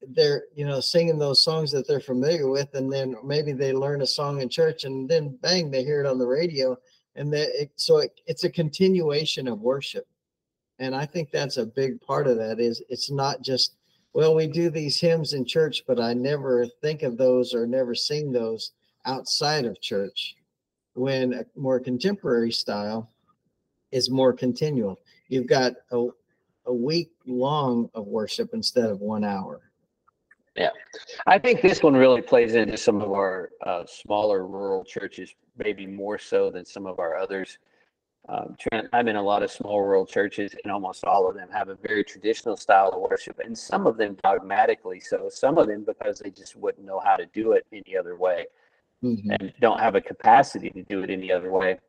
they're 0.10 0.44
you 0.56 0.66
know 0.66 0.80
singing 0.80 1.18
those 1.18 1.44
songs 1.44 1.72
that 1.72 1.88
they're 1.88 2.00
familiar 2.00 2.50
with 2.50 2.74
and 2.74 2.92
then 2.92 3.16
maybe 3.24 3.54
they 3.54 3.72
learn 3.72 4.02
a 4.02 4.08
song 4.08 4.42
in 4.42 4.50
church 4.50 4.84
and 4.84 5.08
then 5.08 5.38
bang 5.42 5.70
they 5.70 5.84
hear 5.84 6.02
it 6.04 6.08
on 6.08 6.18
the 6.18 6.26
radio. 6.26 6.76
And 7.16 7.32
that 7.34 7.50
it, 7.62 7.72
so 7.76 7.98
it, 8.00 8.22
it's 8.26 8.46
a 8.46 8.50
continuation 8.50 9.48
of 9.48 9.60
worship. 9.60 10.08
And 10.80 10.96
i 10.96 11.06
think 11.06 11.30
that's 11.30 11.58
a 11.58 11.66
big 11.66 12.02
part 12.02 12.28
of 12.28 12.38
that 12.38 12.60
is 12.60 12.82
it's 12.90 13.12
not 13.12 13.42
just 13.42 13.76
well 14.14 14.36
we 14.36 14.48
do 14.48 14.70
these 14.70 15.00
hymns 15.00 15.34
in 15.34 15.46
church 15.46 15.84
but 15.88 16.00
i 16.00 16.14
never 16.14 16.66
think 16.82 17.04
of 17.04 17.18
those 17.18 17.54
or 17.54 17.66
never 17.66 17.96
sing 17.96 18.32
those 18.32 18.72
outside 19.06 19.66
of 19.66 19.80
church. 19.82 20.36
When 20.94 21.34
a 21.34 21.46
more 21.56 21.80
contemporary 21.80 22.52
style 22.52 23.10
is 23.92 24.10
more 24.10 24.34
continual. 24.34 25.00
You've 25.30 25.48
got 25.48 25.74
a, 25.92 26.08
a 26.66 26.74
week 26.74 27.12
long 27.26 27.90
of 27.94 28.08
worship 28.08 28.50
instead 28.54 28.90
of 28.90 29.00
one 29.00 29.24
hour. 29.24 29.62
Yeah, 30.56 30.70
I 31.28 31.40
think 31.40 31.62
this 31.62 31.82
one 31.82 31.94
really 31.94 32.22
plays 32.22 32.56
into 32.56 32.76
some 32.76 33.02
of 33.02 33.12
our 33.12 33.52
uh, 33.66 33.86
smaller 33.86 34.46
rural 34.46 34.84
churches, 34.84 35.34
maybe 35.58 35.88
more 35.88 36.18
so 36.18 36.52
than 36.52 36.66
some 36.66 36.86
of 36.86 37.00
our 37.00 37.16
others. 37.16 37.58
Um, 38.30 38.56
Trent, 38.60 38.88
I'm 38.94 39.08
in 39.08 39.16
a 39.16 39.22
lot 39.22 39.42
of 39.42 39.52
small 39.52 39.82
rural 39.82 40.06
churches, 40.06 40.56
and 40.64 40.72
almost 40.72 41.04
all 41.06 41.28
of 41.28 41.36
them 41.36 41.50
have 41.52 41.70
a 41.70 41.76
very 41.76 42.04
traditional 42.04 42.56
style 42.56 42.90
of 42.90 43.10
worship, 43.10 43.40
and 43.44 43.58
some 43.58 43.88
of 43.88 43.98
them 43.98 44.16
dogmatically 44.24 45.00
so. 45.00 45.28
Some 45.30 45.58
of 45.58 45.68
them 45.68 45.84
because 45.84 46.20
they 46.20 46.30
just 46.30 46.56
wouldn't 46.56 46.86
know 46.86 47.00
how 47.00 47.16
to 47.16 47.26
do 47.34 47.54
it 47.54 47.66
any 47.74 47.98
other 47.98 48.16
way, 48.16 48.46
mm-hmm. 49.04 49.32
and 49.32 49.54
don't 49.60 49.80
have 49.80 49.96
a 49.96 50.02
capacity 50.02 50.70
to 50.70 50.84
do 50.84 51.02
it 51.02 51.10
any 51.10 51.32
other 51.32 51.52
way. 51.52 51.80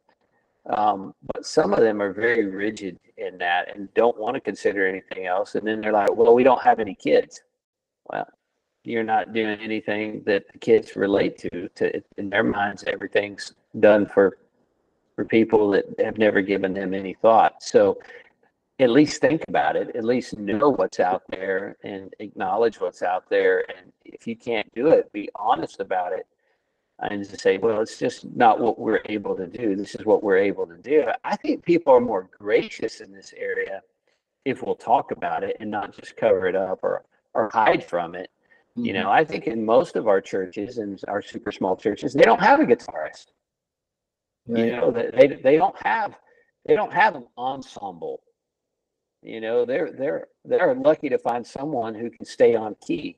Um, 0.67 1.15
but 1.35 1.45
some 1.45 1.75
of 1.75 1.81
them 1.81 2.01
are 2.01 2.13
very 2.13 2.47
rigid 2.47 2.99
in 3.19 3.37
that 3.39 3.75
and 3.75 3.93
don't 3.95 4.19
want 4.19 4.35
to 4.35 4.41
consider 4.41 4.87
anything 4.87 5.27
else. 5.27 5.55
And 5.55 5.67
then 5.67 5.81
they're 5.81 5.93
like, 5.93 6.15
"Well, 6.15 6.35
we 6.35 6.45
don't 6.45 6.63
have 6.63 6.81
any 6.81 6.95
kids." 6.95 7.43
Well, 8.11 8.27
you're 8.85 9.05
not 9.05 9.33
doing 9.33 9.61
anything 9.61 10.23
that 10.25 10.45
the 10.53 10.59
kids 10.59 10.97
relate 10.97 11.37
to. 11.39 11.69
To 11.69 12.03
in 12.17 12.31
their 12.31 12.45
minds, 12.45 12.85
everything's 12.87 13.55
done 13.81 14.07
for 14.07 14.39
for 15.15 15.25
people 15.25 15.71
that 15.71 15.85
have 15.99 16.19
never 16.19 16.41
given 16.41 16.73
them 16.75 16.95
any 16.95 17.15
thought. 17.15 17.63
So 17.63 17.99
at 18.79 18.91
least 18.91 19.21
think 19.21 19.43
about 19.49 19.77
it. 19.77 19.95
At 19.95 20.05
least 20.05 20.39
know 20.39 20.71
what's 20.71 21.01
out 21.01 21.23
there 21.29 21.77
and 21.85 22.13
acknowledge 22.19 22.81
what's 22.81 23.03
out 23.03 23.29
there. 23.29 23.65
And 23.77 23.93
if 24.05 24.27
you 24.27 24.37
can't 24.37 24.73
do 24.75 24.89
it, 24.89 25.13
be 25.13 25.29
honest 25.35 25.81
about 25.81 26.13
it 26.13 26.27
and 27.01 27.23
just 27.23 27.41
say, 27.41 27.59
well, 27.59 27.81
it's 27.81 27.99
just 27.99 28.25
not 28.37 28.61
what 28.61 28.79
we're 28.79 29.03
able 29.07 29.35
to 29.37 29.47
do. 29.47 29.75
This 29.75 29.95
is 29.95 30.07
what 30.07 30.23
we're 30.23 30.39
able 30.39 30.67
to 30.67 30.77
do. 30.77 31.07
I 31.25 31.37
think 31.37 31.65
people 31.65 31.93
are 31.93 32.01
more 32.01 32.29
gracious 32.39 33.01
in 33.01 33.13
this 33.13 33.35
area 33.37 33.83
if 34.45 34.63
we'll 34.63 34.77
talk 34.77 35.11
about 35.11 35.45
it 35.45 35.57
and 35.61 35.71
not 35.71 35.95
just 35.97 36.17
cover 36.17 36.47
it 36.47 36.57
up 36.57 36.81
or 36.83 37.05
or 37.35 37.49
hide 37.51 37.83
from 37.83 38.15
it 38.15 38.31
Mm-hmm. 38.73 38.87
You 38.87 38.93
know, 38.95 39.11
I 39.11 39.25
think 39.25 39.47
in 39.47 39.65
most 39.65 39.97
of 39.97 40.09
our 40.09 40.21
churches 40.21 40.79
and 40.79 40.99
our 41.09 41.21
super 41.21 41.53
small 41.53 41.77
churches, 41.77 42.15
they 42.15 42.23
don't 42.23 42.41
have 42.41 42.61
a 42.61 42.65
guitarist. 42.65 43.27
You 44.59 44.73
know, 44.73 44.91
they 44.91 45.39
they 45.43 45.57
don't 45.57 45.77
have 45.85 46.15
they 46.67 46.75
don't 46.75 46.93
have 46.93 47.15
an 47.15 47.27
ensemble. 47.37 48.23
You 49.23 49.41
know, 49.41 49.65
they're 49.65 49.91
they're 49.93 50.27
they're 50.45 50.75
lucky 50.75 51.09
to 51.09 51.19
find 51.19 51.47
someone 51.47 51.95
who 51.95 52.11
can 52.11 52.25
stay 52.25 52.55
on 52.55 52.77
key. 52.87 53.17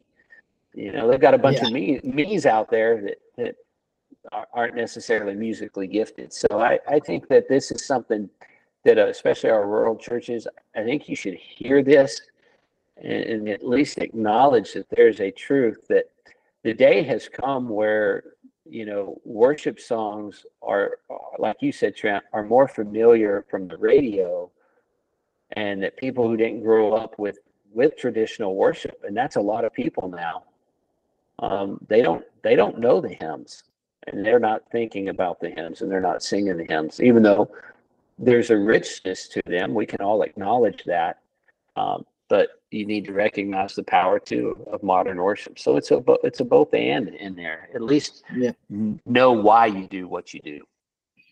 You 0.74 0.92
know, 0.92 1.08
they've 1.08 1.20
got 1.20 1.34
a 1.34 1.38
bunch 1.38 1.58
yeah. 1.58 1.66
of 1.66 1.72
me 1.72 2.00
me's 2.02 2.46
out 2.46 2.70
there 2.70 3.00
that 3.02 3.18
that 3.36 3.56
aren't 4.52 4.74
necessarily 4.74 5.34
musically 5.34 5.86
gifted. 5.86 6.32
So 6.32 6.46
I 6.60 6.78
I 6.88 6.98
think 7.00 7.28
that 7.28 7.48
this 7.48 7.70
is 7.70 7.84
something 7.84 8.28
that 8.84 8.98
uh, 8.98 9.06
especially 9.08 9.50
our 9.50 9.66
rural 9.66 9.96
churches, 9.96 10.46
I 10.76 10.82
think 10.82 11.08
you 11.08 11.16
should 11.16 11.34
hear 11.34 11.82
this 11.82 12.20
and, 12.98 13.22
and 13.24 13.48
at 13.48 13.66
least 13.66 13.98
acknowledge 13.98 14.72
that 14.74 14.86
there's 14.90 15.20
a 15.20 15.30
truth 15.30 15.86
that 15.88 16.10
the 16.62 16.74
day 16.74 17.02
has 17.02 17.28
come 17.28 17.68
where 17.68 18.24
you 18.64 18.86
know 18.86 19.20
worship 19.24 19.78
songs 19.78 20.46
are 20.62 20.98
like 21.38 21.56
you 21.60 21.70
said 21.70 21.94
trent 21.94 22.24
are 22.32 22.44
more 22.44 22.66
familiar 22.66 23.44
from 23.50 23.68
the 23.68 23.76
radio 23.76 24.50
and 25.52 25.82
that 25.82 25.96
people 25.96 26.26
who 26.26 26.36
didn't 26.36 26.62
grow 26.62 26.94
up 26.94 27.18
with 27.18 27.38
with 27.72 27.96
traditional 27.96 28.54
worship 28.54 29.02
and 29.06 29.16
that's 29.16 29.36
a 29.36 29.40
lot 29.40 29.64
of 29.64 29.72
people 29.72 30.08
now. 30.08 30.44
Um, 31.40 31.78
they 31.88 32.00
don't 32.00 32.24
they 32.42 32.54
don't 32.54 32.78
know 32.78 33.00
the 33.00 33.16
hymns 33.20 33.64
and 34.06 34.24
they're 34.24 34.38
not 34.38 34.62
thinking 34.70 35.08
about 35.08 35.40
the 35.40 35.50
hymns 35.50 35.82
and 35.82 35.90
they're 35.90 36.00
not 36.00 36.22
singing 36.22 36.56
the 36.56 36.64
hymns 36.64 37.00
even 37.00 37.22
though 37.22 37.50
there's 38.18 38.50
a 38.50 38.56
richness 38.56 39.28
to 39.28 39.42
them. 39.46 39.74
We 39.74 39.86
can 39.86 40.00
all 40.00 40.22
acknowledge 40.22 40.84
that. 40.84 41.18
Um, 41.76 42.06
but 42.28 42.62
you 42.74 42.86
need 42.86 43.04
to 43.04 43.12
recognize 43.12 43.74
the 43.74 43.82
power 43.84 44.18
too 44.18 44.66
of 44.70 44.82
modern 44.82 45.18
worship. 45.18 45.58
So 45.58 45.76
it's 45.76 45.90
a 45.90 46.02
it's 46.22 46.40
a 46.40 46.44
both 46.44 46.74
and 46.74 47.08
in 47.08 47.34
there. 47.36 47.68
At 47.74 47.82
least 47.82 48.24
yeah. 48.34 48.52
know 48.68 49.32
why 49.32 49.66
you 49.66 49.86
do 49.86 50.08
what 50.08 50.34
you 50.34 50.40
do. 50.40 50.60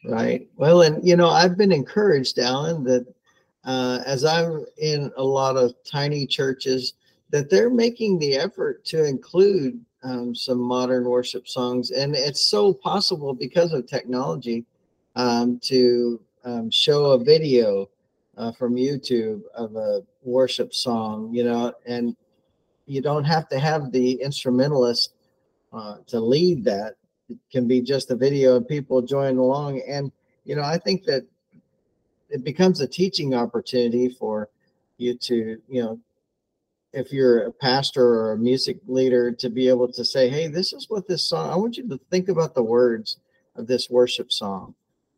Right. 0.04 0.48
Well, 0.56 0.82
and 0.82 1.06
you 1.06 1.16
know, 1.16 1.28
I've 1.28 1.56
been 1.56 1.72
encouraged, 1.72 2.38
Alan, 2.38 2.84
that 2.84 3.06
uh, 3.64 4.00
as 4.06 4.24
I'm 4.24 4.64
in 4.78 5.12
a 5.16 5.22
lot 5.22 5.56
of 5.56 5.74
tiny 5.84 6.26
churches, 6.26 6.94
that 7.30 7.50
they're 7.50 7.70
making 7.70 8.18
the 8.18 8.36
effort 8.36 8.84
to 8.86 9.04
include 9.04 9.80
um, 10.02 10.34
some 10.34 10.58
modern 10.58 11.04
worship 11.04 11.46
songs, 11.46 11.90
and 11.90 12.14
it's 12.14 12.46
so 12.50 12.72
possible 12.72 13.34
because 13.34 13.72
of 13.72 13.86
technology 13.86 14.64
um, 15.16 15.60
to 15.64 16.20
um, 16.44 16.70
show 16.70 17.12
a 17.12 17.22
video 17.22 17.88
uh, 18.36 18.52
from 18.52 18.74
YouTube 18.74 19.42
of 19.54 19.76
a 19.76 20.02
worship 20.22 20.74
song, 20.74 21.32
you 21.32 21.44
know, 21.44 21.72
and 21.86 22.16
you 22.86 23.00
don't 23.00 23.24
have 23.24 23.48
to 23.48 23.58
have 23.58 23.92
the 23.92 24.20
instrumentalist 24.22 25.12
uh, 25.72 25.96
to 26.06 26.20
lead 26.20 26.64
that. 26.64 26.94
It 27.28 27.38
can 27.50 27.66
be 27.66 27.80
just 27.80 28.10
a 28.10 28.16
video 28.16 28.56
and 28.56 28.66
people 28.66 29.02
join 29.02 29.38
along. 29.38 29.82
And, 29.88 30.12
you 30.44 30.56
know, 30.56 30.62
I 30.62 30.78
think 30.78 31.04
that 31.04 31.26
it 32.28 32.44
becomes 32.44 32.80
a 32.80 32.86
teaching 32.86 33.34
opportunity 33.34 34.08
for 34.08 34.48
you 34.98 35.14
to, 35.18 35.60
you 35.68 35.82
know, 35.82 36.00
if 36.92 37.12
you're 37.12 37.46
a 37.46 37.52
pastor 37.52 38.04
or 38.06 38.32
a 38.32 38.38
music 38.38 38.78
leader 38.86 39.32
to 39.32 39.48
be 39.48 39.68
able 39.68 39.90
to 39.92 40.04
say, 40.04 40.28
hey, 40.28 40.46
this 40.46 40.72
is 40.72 40.90
what 40.90 41.08
this 41.08 41.26
song, 41.26 41.50
I 41.50 41.56
want 41.56 41.78
you 41.78 41.88
to 41.88 42.00
think 42.10 42.28
about 42.28 42.54
the 42.54 42.62
words 42.62 43.16
of 43.56 43.66
this 43.66 43.88
worship 43.88 44.30
song. 44.30 44.74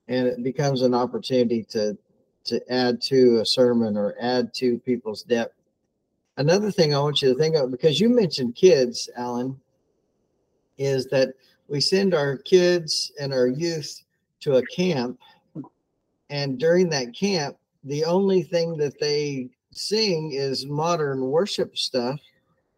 And 0.07 0.29
it 0.29 0.42
becomes 0.42 0.83
an 0.83 0.94
opportunity 0.94 1.64
to 1.70 1.96
to 2.44 2.72
add 2.72 3.00
to 3.02 3.40
a 3.40 3.46
sermon 3.46 3.96
or 3.96 4.14
add 4.20 4.52
to 4.54 4.78
people's 4.80 5.22
depth. 5.22 5.54
Another 6.37 6.70
thing 6.70 6.94
I 6.94 7.00
want 7.00 7.22
you 7.22 7.33
to 7.33 7.38
think 7.38 7.57
of, 7.57 7.70
because 7.70 8.00
you 8.00 8.09
mentioned 8.09 8.57
kids, 8.57 9.09
Alan, 9.16 9.59
is 10.78 11.07
that 11.07 11.35
we 11.68 11.80
send 11.80 12.14
our 12.14 12.37
kids 12.37 13.12
and 13.20 13.33
our 13.33 13.46
youth 13.46 14.02
to 14.40 14.57
a 14.57 14.66
camp. 14.66 15.18
And 16.30 16.59
during 16.59 16.88
that 16.90 17.14
camp, 17.14 17.57
the 17.85 18.04
only 18.04 18.42
thing 18.42 18.76
that 18.78 18.98
they 18.98 19.48
sing 19.70 20.33
is 20.33 20.66
modern 20.66 21.20
worship 21.30 21.76
stuff, 21.78 22.20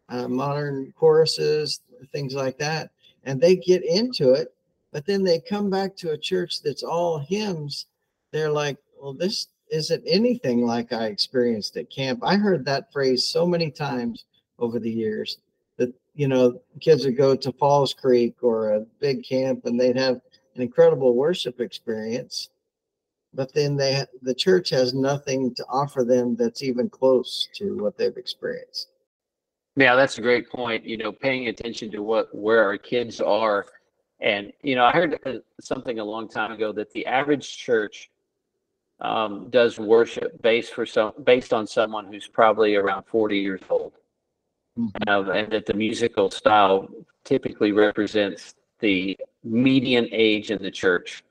uh, 0.09 0.27
modern 0.27 0.93
choruses, 0.97 1.81
things 2.11 2.33
like 2.33 2.57
that. 2.59 2.91
And 3.23 3.41
they 3.41 3.55
get 3.55 3.83
into 3.83 4.33
it, 4.33 4.53
but 4.91 5.05
then 5.05 5.23
they 5.23 5.39
come 5.39 5.69
back 5.69 5.95
to 5.97 6.11
a 6.11 6.17
church 6.17 6.61
that's 6.61 6.83
all 6.83 7.19
hymns. 7.19 7.87
They're 8.31 8.51
like, 8.51 8.77
well, 9.01 9.13
this 9.13 9.47
isn't 9.71 10.03
anything 10.05 10.65
like 10.65 10.93
I 10.93 11.07
experienced 11.07 11.77
at 11.77 11.89
camp. 11.89 12.19
I 12.23 12.35
heard 12.35 12.65
that 12.65 12.91
phrase 12.91 13.25
so 13.25 13.45
many 13.45 13.71
times 13.71 14.25
over 14.59 14.79
the 14.79 14.91
years 14.91 15.39
that, 15.77 15.93
you 16.15 16.27
know, 16.27 16.59
kids 16.79 17.05
would 17.05 17.17
go 17.17 17.35
to 17.35 17.51
Falls 17.53 17.93
Creek 17.93 18.35
or 18.41 18.71
a 18.73 18.85
big 18.99 19.23
camp 19.23 19.65
and 19.65 19.79
they'd 19.79 19.97
have 19.97 20.21
an 20.55 20.61
incredible 20.61 21.15
worship 21.15 21.59
experience. 21.59 22.49
But 23.33 23.53
then 23.53 23.75
they 23.75 24.03
the 24.21 24.33
church 24.33 24.69
has 24.71 24.93
nothing 24.93 25.53
to 25.55 25.65
offer 25.69 26.03
them 26.03 26.35
that's 26.35 26.63
even 26.63 26.89
close 26.89 27.47
to 27.55 27.77
what 27.77 27.97
they've 27.97 28.17
experienced. 28.17 28.89
Yeah, 29.75 29.95
that's 29.95 30.17
a 30.17 30.21
great 30.21 30.49
point. 30.49 30.85
You 30.85 30.97
know, 30.97 31.11
paying 31.11 31.47
attention 31.47 31.91
to 31.91 32.01
what 32.01 32.33
where 32.33 32.63
our 32.63 32.77
kids 32.77 33.21
are, 33.21 33.67
and 34.21 34.51
you 34.63 34.75
know, 34.75 34.85
I 34.85 34.91
heard 34.91 35.19
uh, 35.25 35.33
something 35.61 35.99
a 35.99 36.03
long 36.03 36.27
time 36.27 36.51
ago 36.51 36.71
that 36.71 36.91
the 36.93 37.05
average 37.05 37.57
church 37.57 38.09
um, 39.01 39.49
does 39.49 39.79
worship 39.79 40.41
based 40.41 40.73
for 40.73 40.85
some 40.85 41.13
based 41.23 41.53
on 41.53 41.67
someone 41.67 42.05
who's 42.07 42.27
probably 42.27 42.75
around 42.75 43.03
40 43.05 43.37
years 43.37 43.61
old 43.69 43.93
mm-hmm. 44.77 45.09
uh, 45.09 45.31
and 45.31 45.51
that 45.51 45.65
the 45.65 45.73
musical 45.73 46.31
style 46.31 46.87
typically 47.23 47.71
represents 47.71 48.55
the 48.79 49.17
median 49.43 50.07
age 50.11 50.51
in 50.51 50.61
the 50.61 50.71
church 50.71 51.23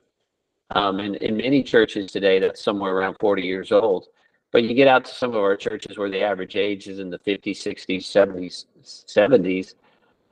Um, 0.71 0.99
and 1.01 1.17
in 1.17 1.37
many 1.37 1.63
churches 1.63 2.11
today, 2.11 2.39
that's 2.41 2.63
somewhere 2.63 2.95
around 2.95 3.17
40 3.21 3.43
years 3.43 3.73
old. 3.73 4.09
But 4.53 4.65
you 4.65 4.75
get 4.75 4.89
out 4.89 5.05
to 5.05 5.15
some 5.15 5.31
of 5.31 5.37
our 5.37 5.57
churches 5.57 5.99
where 5.99 6.11
the 6.11 6.23
average 6.23 6.57
age 6.57 6.89
is 6.89 6.99
in 6.99 7.11
the 7.11 7.19
50s, 7.21 7.59
60s, 7.59 8.05
70s, 8.05 8.67
70s. 8.85 9.75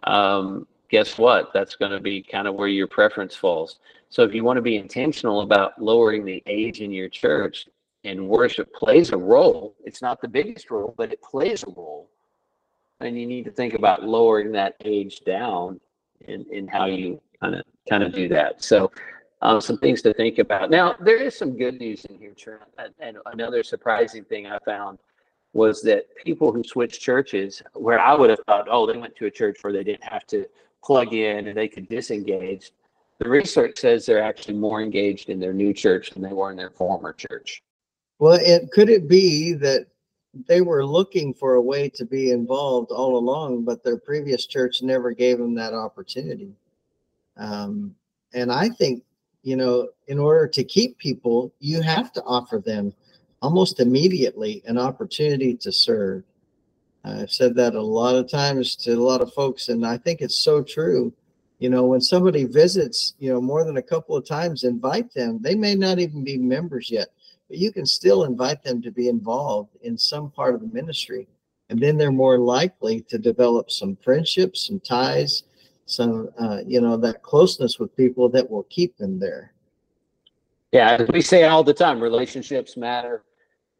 Um, 0.05 0.66
guess 0.90 1.18
what? 1.18 1.53
That's 1.55 1.77
going 1.77 1.92
to 1.92 2.01
be 2.01 2.23
kind 2.23 2.49
of 2.49 2.55
where 2.55 2.68
your 2.68 2.88
preference 2.88 3.37
falls. 3.37 3.79
So 4.10 4.22
if 4.22 4.34
you 4.34 4.44
want 4.44 4.56
to 4.58 4.62
be 4.62 4.76
intentional 4.76 5.40
about 5.40 5.80
lowering 5.80 6.24
the 6.24 6.42
age 6.46 6.80
in 6.80 6.90
your 6.92 7.08
church, 7.08 7.66
and 8.04 8.28
worship 8.28 8.72
plays 8.74 9.10
a 9.10 9.16
role, 9.16 9.74
it's 9.82 10.02
not 10.02 10.20
the 10.20 10.28
biggest 10.28 10.70
role, 10.70 10.94
but 10.96 11.12
it 11.12 11.22
plays 11.22 11.64
a 11.64 11.70
role. 11.70 12.10
And 13.00 13.18
you 13.18 13.26
need 13.26 13.44
to 13.46 13.50
think 13.50 13.74
about 13.74 14.04
lowering 14.04 14.52
that 14.52 14.76
age 14.84 15.20
down 15.20 15.80
in, 16.28 16.46
in 16.52 16.68
how 16.68 16.86
you 16.86 17.20
kind 17.40 17.56
of 17.56 17.62
kind 17.88 18.02
of 18.02 18.12
do 18.12 18.28
that. 18.28 18.62
So 18.62 18.90
um, 19.42 19.60
some 19.60 19.78
things 19.78 20.00
to 20.02 20.14
think 20.14 20.38
about. 20.38 20.70
Now, 20.70 20.94
there 21.00 21.16
is 21.16 21.36
some 21.36 21.56
good 21.56 21.78
news 21.78 22.04
in 22.06 22.18
here, 22.18 22.32
Trent. 22.36 22.62
And 22.98 23.18
another 23.26 23.62
surprising 23.62 24.24
thing 24.24 24.46
I 24.46 24.58
found 24.64 24.98
was 25.52 25.82
that 25.82 26.06
people 26.24 26.52
who 26.52 26.64
switch 26.64 27.00
churches, 27.00 27.62
where 27.74 28.00
I 28.00 28.14
would 28.14 28.30
have 28.30 28.40
thought, 28.46 28.68
oh, 28.70 28.86
they 28.86 28.98
went 28.98 29.16
to 29.16 29.26
a 29.26 29.30
church 29.30 29.58
where 29.62 29.72
they 29.72 29.84
didn't 29.84 30.04
have 30.04 30.26
to 30.28 30.46
plug 30.82 31.12
in 31.12 31.48
and 31.48 31.56
they 31.56 31.68
could 31.68 31.88
disengage. 31.88 32.70
The 33.20 33.29
research 33.29 33.79
says 33.79 34.05
they're 34.05 34.22
actually 34.22 34.55
more 34.55 34.83
engaged 34.83 35.29
in 35.29 35.38
their 35.38 35.53
new 35.53 35.72
church 35.72 36.11
than 36.11 36.22
they 36.22 36.33
were 36.33 36.50
in 36.50 36.57
their 36.57 36.70
former 36.70 37.12
church. 37.12 37.62
Well, 38.18 38.38
it 38.40 38.70
could 38.72 38.88
it 38.88 39.09
be 39.09 39.53
that 39.55 39.87
they 40.48 40.61
were 40.61 40.85
looking 40.85 41.33
for 41.33 41.55
a 41.55 41.62
way 41.62 41.88
to 41.90 42.05
be 42.05 42.31
involved 42.31 42.90
all 42.90 43.16
along, 43.16 43.64
but 43.64 43.85
their 43.85 43.98
previous 43.98 44.46
church 44.46 44.83
never 44.83 45.12
gave 45.12 45.38
them 45.38 45.55
that 45.55 45.74
opportunity. 45.74 46.53
Um, 47.37 47.94
and 48.33 48.50
I 48.50 48.68
think 48.68 49.05
you 49.44 49.57
know, 49.57 49.90
in 50.09 50.18
order 50.18 50.48
to 50.48 50.64
keep 50.64 50.98
people, 50.98 51.53
you 51.61 51.83
have 51.83 52.11
to 52.12 52.22
offer 52.24 52.59
them 52.59 52.92
almost 53.42 53.79
immediately 53.79 54.62
an 54.64 54.79
opportunity 54.79 55.55
to 55.55 55.70
serve. 55.70 56.24
I've 57.05 57.31
said 57.31 57.55
that 57.57 57.74
a 57.74 57.83
lot 57.83 58.16
of 58.16 58.31
times 58.31 58.74
to 58.77 58.92
a 58.92 58.96
lot 58.96 59.20
of 59.20 59.35
folks, 59.35 59.68
and 59.68 59.87
I 59.87 59.98
think 59.98 60.22
it's 60.22 60.42
so 60.42 60.62
true. 60.62 61.12
You 61.64 61.70
know, 61.70 61.87
when 61.87 62.03
somebody 62.03 62.44
visits, 62.44 63.14
you 63.18 63.33
know, 63.33 63.40
more 63.40 63.64
than 63.64 63.79
a 63.79 63.83
couple 63.83 64.14
of 64.14 64.27
times, 64.27 64.64
invite 64.64 65.14
them. 65.14 65.38
They 65.40 65.55
may 65.55 65.74
not 65.74 65.98
even 65.98 66.22
be 66.22 66.37
members 66.37 66.90
yet, 66.90 67.09
but 67.48 67.57
you 67.57 67.72
can 67.72 67.87
still 67.87 68.24
invite 68.24 68.62
them 68.62 68.83
to 68.83 68.90
be 68.90 69.09
involved 69.09 69.70
in 69.81 69.96
some 69.96 70.31
part 70.31 70.55
of 70.55 70.61
the 70.61 70.74
ministry. 70.74 71.27
And 71.70 71.81
then 71.81 71.96
they're 71.96 72.12
more 72.12 72.38
likely 72.38 73.00
to 73.09 73.16
develop 73.16 73.70
some 73.70 73.96
friendships, 73.96 74.66
some 74.66 74.79
ties, 74.79 75.44
some 75.87 76.29
uh, 76.38 76.61
you 76.66 76.83
know 76.83 76.98
that 76.98 77.22
closeness 77.22 77.79
with 77.79 77.96
people 77.96 78.29
that 78.29 78.50
will 78.50 78.64
keep 78.64 78.96
them 78.96 79.18
there 79.18 79.53
yeah 80.72 81.03
we 81.12 81.20
say 81.20 81.44
all 81.44 81.62
the 81.62 81.74
time 81.74 82.00
relationships 82.00 82.77
matter 82.77 83.22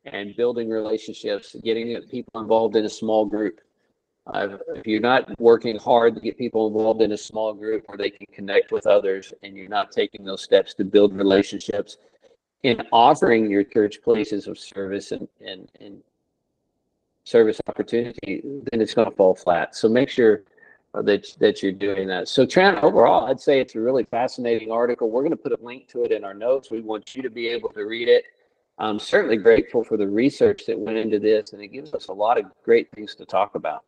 and 0.05 0.37
building 0.37 0.69
relationships 0.69 1.57
getting 1.65 1.99
people 2.11 2.41
involved 2.41 2.77
in 2.77 2.85
a 2.85 2.91
small 2.91 3.25
group 3.25 3.61
uh, 4.27 4.57
if 4.75 4.87
you're 4.87 5.01
not 5.01 5.29
working 5.39 5.79
hard 5.79 6.15
to 6.15 6.21
get 6.21 6.39
people 6.39 6.67
involved 6.67 7.03
in 7.03 7.13
a 7.13 7.17
small 7.17 7.53
group 7.53 7.85
where 7.87 7.99
they 7.99 8.11
can 8.11 8.27
connect 8.33 8.73
with 8.73 8.87
others 8.87 9.33
and 9.43 9.57
you're 9.57 9.69
not 9.69 9.93
taking 9.93 10.25
those 10.25 10.43
steps 10.43 10.75
to 10.75 10.85
build 10.85 11.15
relationships 11.15 11.99
in 12.63 12.83
offering 12.93 13.51
your 13.51 13.63
church 13.63 14.03
places 14.03 14.47
of 14.47 14.59
service 14.59 15.13
and, 15.13 15.29
and, 15.47 15.69
and 15.81 16.03
service 17.25 17.61
opportunity 17.67 18.43
then 18.71 18.81
it's 18.81 18.95
going 18.95 19.09
to 19.09 19.17
fall 19.17 19.35
flat 19.35 19.75
so 19.75 19.89
make 19.89 20.09
sure 20.09 20.43
that 21.03 21.27
that 21.41 21.63
you're 21.63 21.73
doing 21.73 22.07
that. 22.09 22.29
So 22.29 22.47
Trent, 22.47 22.83
overall, 22.83 23.27
I'd 23.27 23.41
say 23.41 23.61
it's 23.61 23.75
a 23.75 23.81
really 23.81 24.05
fascinating 24.05 24.71
article. 24.71 25.11
We're 25.11 25.23
going 25.23 25.33
to 25.33 25.37
put 25.37 25.53
a 25.53 25.59
link 25.63 25.89
to 25.89 26.05
it 26.05 26.13
in 26.13 26.25
our 26.25 26.35
notes. 26.35 26.71
We 26.71 26.81
want 26.81 27.17
you 27.17 27.23
to 27.23 27.31
be 27.31 27.49
able 27.49 27.71
to 27.71 27.85
read 27.85 28.09
it. 28.09 28.25
I'm 28.79 28.99
certainly 28.99 29.37
grateful 29.37 29.85
for 29.85 29.97
the 29.97 30.07
research 30.07 30.67
that 30.67 30.79
went 30.79 30.99
into 30.99 31.19
this, 31.19 31.53
and 31.53 31.63
it 31.63 31.69
gives 31.69 31.95
us 31.95 32.09
a 32.09 32.13
lot 32.13 32.39
of 32.39 32.47
great 32.65 32.89
things 32.93 33.15
to 33.17 33.25
talk 33.25 33.55
about. 33.55 33.85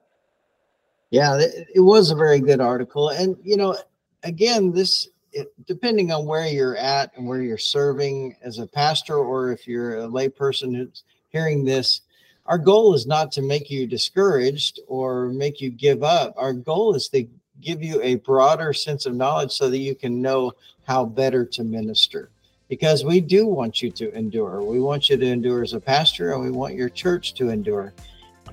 Yeah, 1.10 1.38
it 1.38 1.80
was 1.80 2.10
a 2.10 2.16
very 2.16 2.40
good 2.40 2.60
article, 2.60 3.10
and 3.10 3.36
you 3.42 3.56
know, 3.56 3.76
again, 4.24 4.72
this 4.72 5.08
it, 5.32 5.52
depending 5.66 6.10
on 6.10 6.26
where 6.26 6.46
you're 6.46 6.76
at 6.76 7.12
and 7.16 7.26
where 7.26 7.42
you're 7.42 7.58
serving 7.58 8.36
as 8.42 8.58
a 8.58 8.66
pastor, 8.66 9.16
or 9.16 9.52
if 9.52 9.68
you're 9.68 9.98
a 10.00 10.08
layperson 10.08 10.74
who's 10.74 11.04
hearing 11.28 11.64
this, 11.64 12.00
our 12.46 12.58
goal 12.58 12.94
is 12.94 13.06
not 13.06 13.30
to 13.32 13.42
make 13.42 13.70
you 13.70 13.86
discouraged 13.86 14.80
or 14.88 15.28
make 15.28 15.60
you 15.60 15.70
give 15.70 16.02
up. 16.02 16.32
Our 16.36 16.52
goal 16.52 16.94
is 16.94 17.08
to 17.10 17.28
give 17.60 17.82
you 17.82 18.00
a 18.02 18.16
broader 18.16 18.72
sense 18.72 19.06
of 19.06 19.14
knowledge 19.14 19.52
so 19.52 19.68
that 19.68 19.78
you 19.78 19.94
can 19.94 20.22
know 20.22 20.52
how 20.84 21.04
better 21.04 21.44
to 21.44 21.64
minister. 21.64 22.30
Because 22.68 23.04
we 23.04 23.20
do 23.20 23.46
want 23.46 23.82
you 23.82 23.90
to 23.92 24.12
endure. 24.16 24.62
We 24.62 24.80
want 24.80 25.08
you 25.08 25.16
to 25.16 25.26
endure 25.26 25.62
as 25.62 25.72
a 25.72 25.80
pastor 25.80 26.32
and 26.32 26.42
we 26.42 26.50
want 26.50 26.74
your 26.74 26.88
church 26.88 27.34
to 27.34 27.50
endure. 27.50 27.92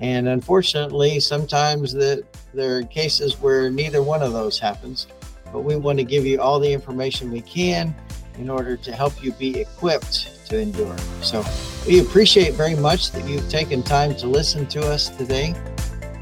And 0.00 0.28
unfortunately, 0.28 1.20
sometimes 1.20 1.92
that 1.94 2.24
there 2.52 2.78
are 2.78 2.82
cases 2.82 3.40
where 3.40 3.70
neither 3.70 4.02
one 4.02 4.22
of 4.22 4.32
those 4.32 4.58
happens. 4.58 5.06
But 5.52 5.60
we 5.60 5.76
want 5.76 5.98
to 5.98 6.04
give 6.04 6.26
you 6.26 6.40
all 6.40 6.58
the 6.58 6.72
information 6.72 7.30
we 7.30 7.40
can 7.40 7.94
in 8.38 8.50
order 8.50 8.76
to 8.76 8.92
help 8.92 9.22
you 9.22 9.32
be 9.32 9.60
equipped 9.60 10.46
to 10.46 10.58
endure. 10.58 10.96
So 11.22 11.44
we 11.86 12.00
appreciate 12.00 12.54
very 12.54 12.74
much 12.74 13.12
that 13.12 13.28
you've 13.28 13.48
taken 13.48 13.82
time 13.82 14.14
to 14.16 14.26
listen 14.26 14.66
to 14.68 14.80
us 14.80 15.10
today. 15.10 15.54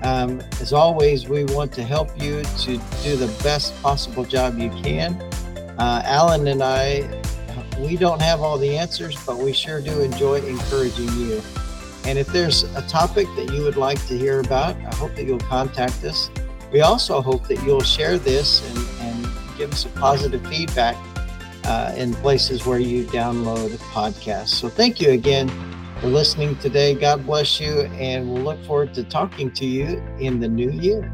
Um, 0.03 0.43
as 0.61 0.73
always, 0.73 1.29
we 1.29 1.45
want 1.45 1.73
to 1.75 1.85
help 1.85 2.11
you 2.21 2.43
to 2.43 2.81
do 3.03 3.17
the 3.17 3.33
best 3.43 3.81
possible 3.83 4.25
job 4.25 4.59
you 4.59 4.71
can. 4.83 5.15
Uh, 5.79 6.03
Alan 6.05 6.49
and 6.49 6.63
I, 6.63 7.23
we 7.79 7.97
don't 7.97 8.21
have 8.21 8.41
all 8.41 8.59
the 8.59 8.77
answers, 8.77 9.17
but 9.25 9.39
we 9.39 9.53
sure 9.53 9.81
do 9.81 10.01
enjoy 10.01 10.41
encouraging 10.41 11.09
you. 11.19 11.41
And 12.05 12.19
if 12.19 12.27
there's 12.29 12.65
a 12.77 12.83
topic 12.83 13.27
that 13.37 13.53
you 13.53 13.62
would 13.62 13.77
like 13.77 14.05
to 14.07 14.19
hear 14.19 14.41
about, 14.41 14.77
I 14.77 14.95
hope 14.97 15.15
that 15.15 15.25
you'll 15.25 15.38
contact 15.38 16.03
us. 16.05 16.31
We 16.73 16.81
also 16.81 17.21
hope 17.21 17.47
that 17.49 17.62
you'll 17.62 17.83
share 17.83 18.19
this 18.19 18.67
and, 18.69 19.25
and 19.25 19.59
give 19.59 19.73
us 19.73 19.85
a 19.85 19.88
positive 19.91 20.45
feedback 20.47 20.97
uh, 21.65 21.95
in 21.97 22.15
places 22.15 22.67
where 22.67 22.79
you 22.79 23.05
download 23.07 23.71
podcasts. 23.93 24.49
So 24.49 24.69
thank 24.69 25.01
you 25.01 25.11
again 25.11 25.49
for 26.01 26.09
listening 26.09 26.57
today. 26.57 26.95
God 26.95 27.25
bless 27.25 27.61
you, 27.61 27.83
and 27.83 28.33
we'll 28.33 28.43
look 28.43 28.65
forward 28.65 28.95
to 28.95 29.05
talking 29.05 29.53
to 29.53 29.65
you 29.65 30.03
in 30.19 30.41
the 30.41 30.49
new 30.49 30.71
year. 30.71 31.12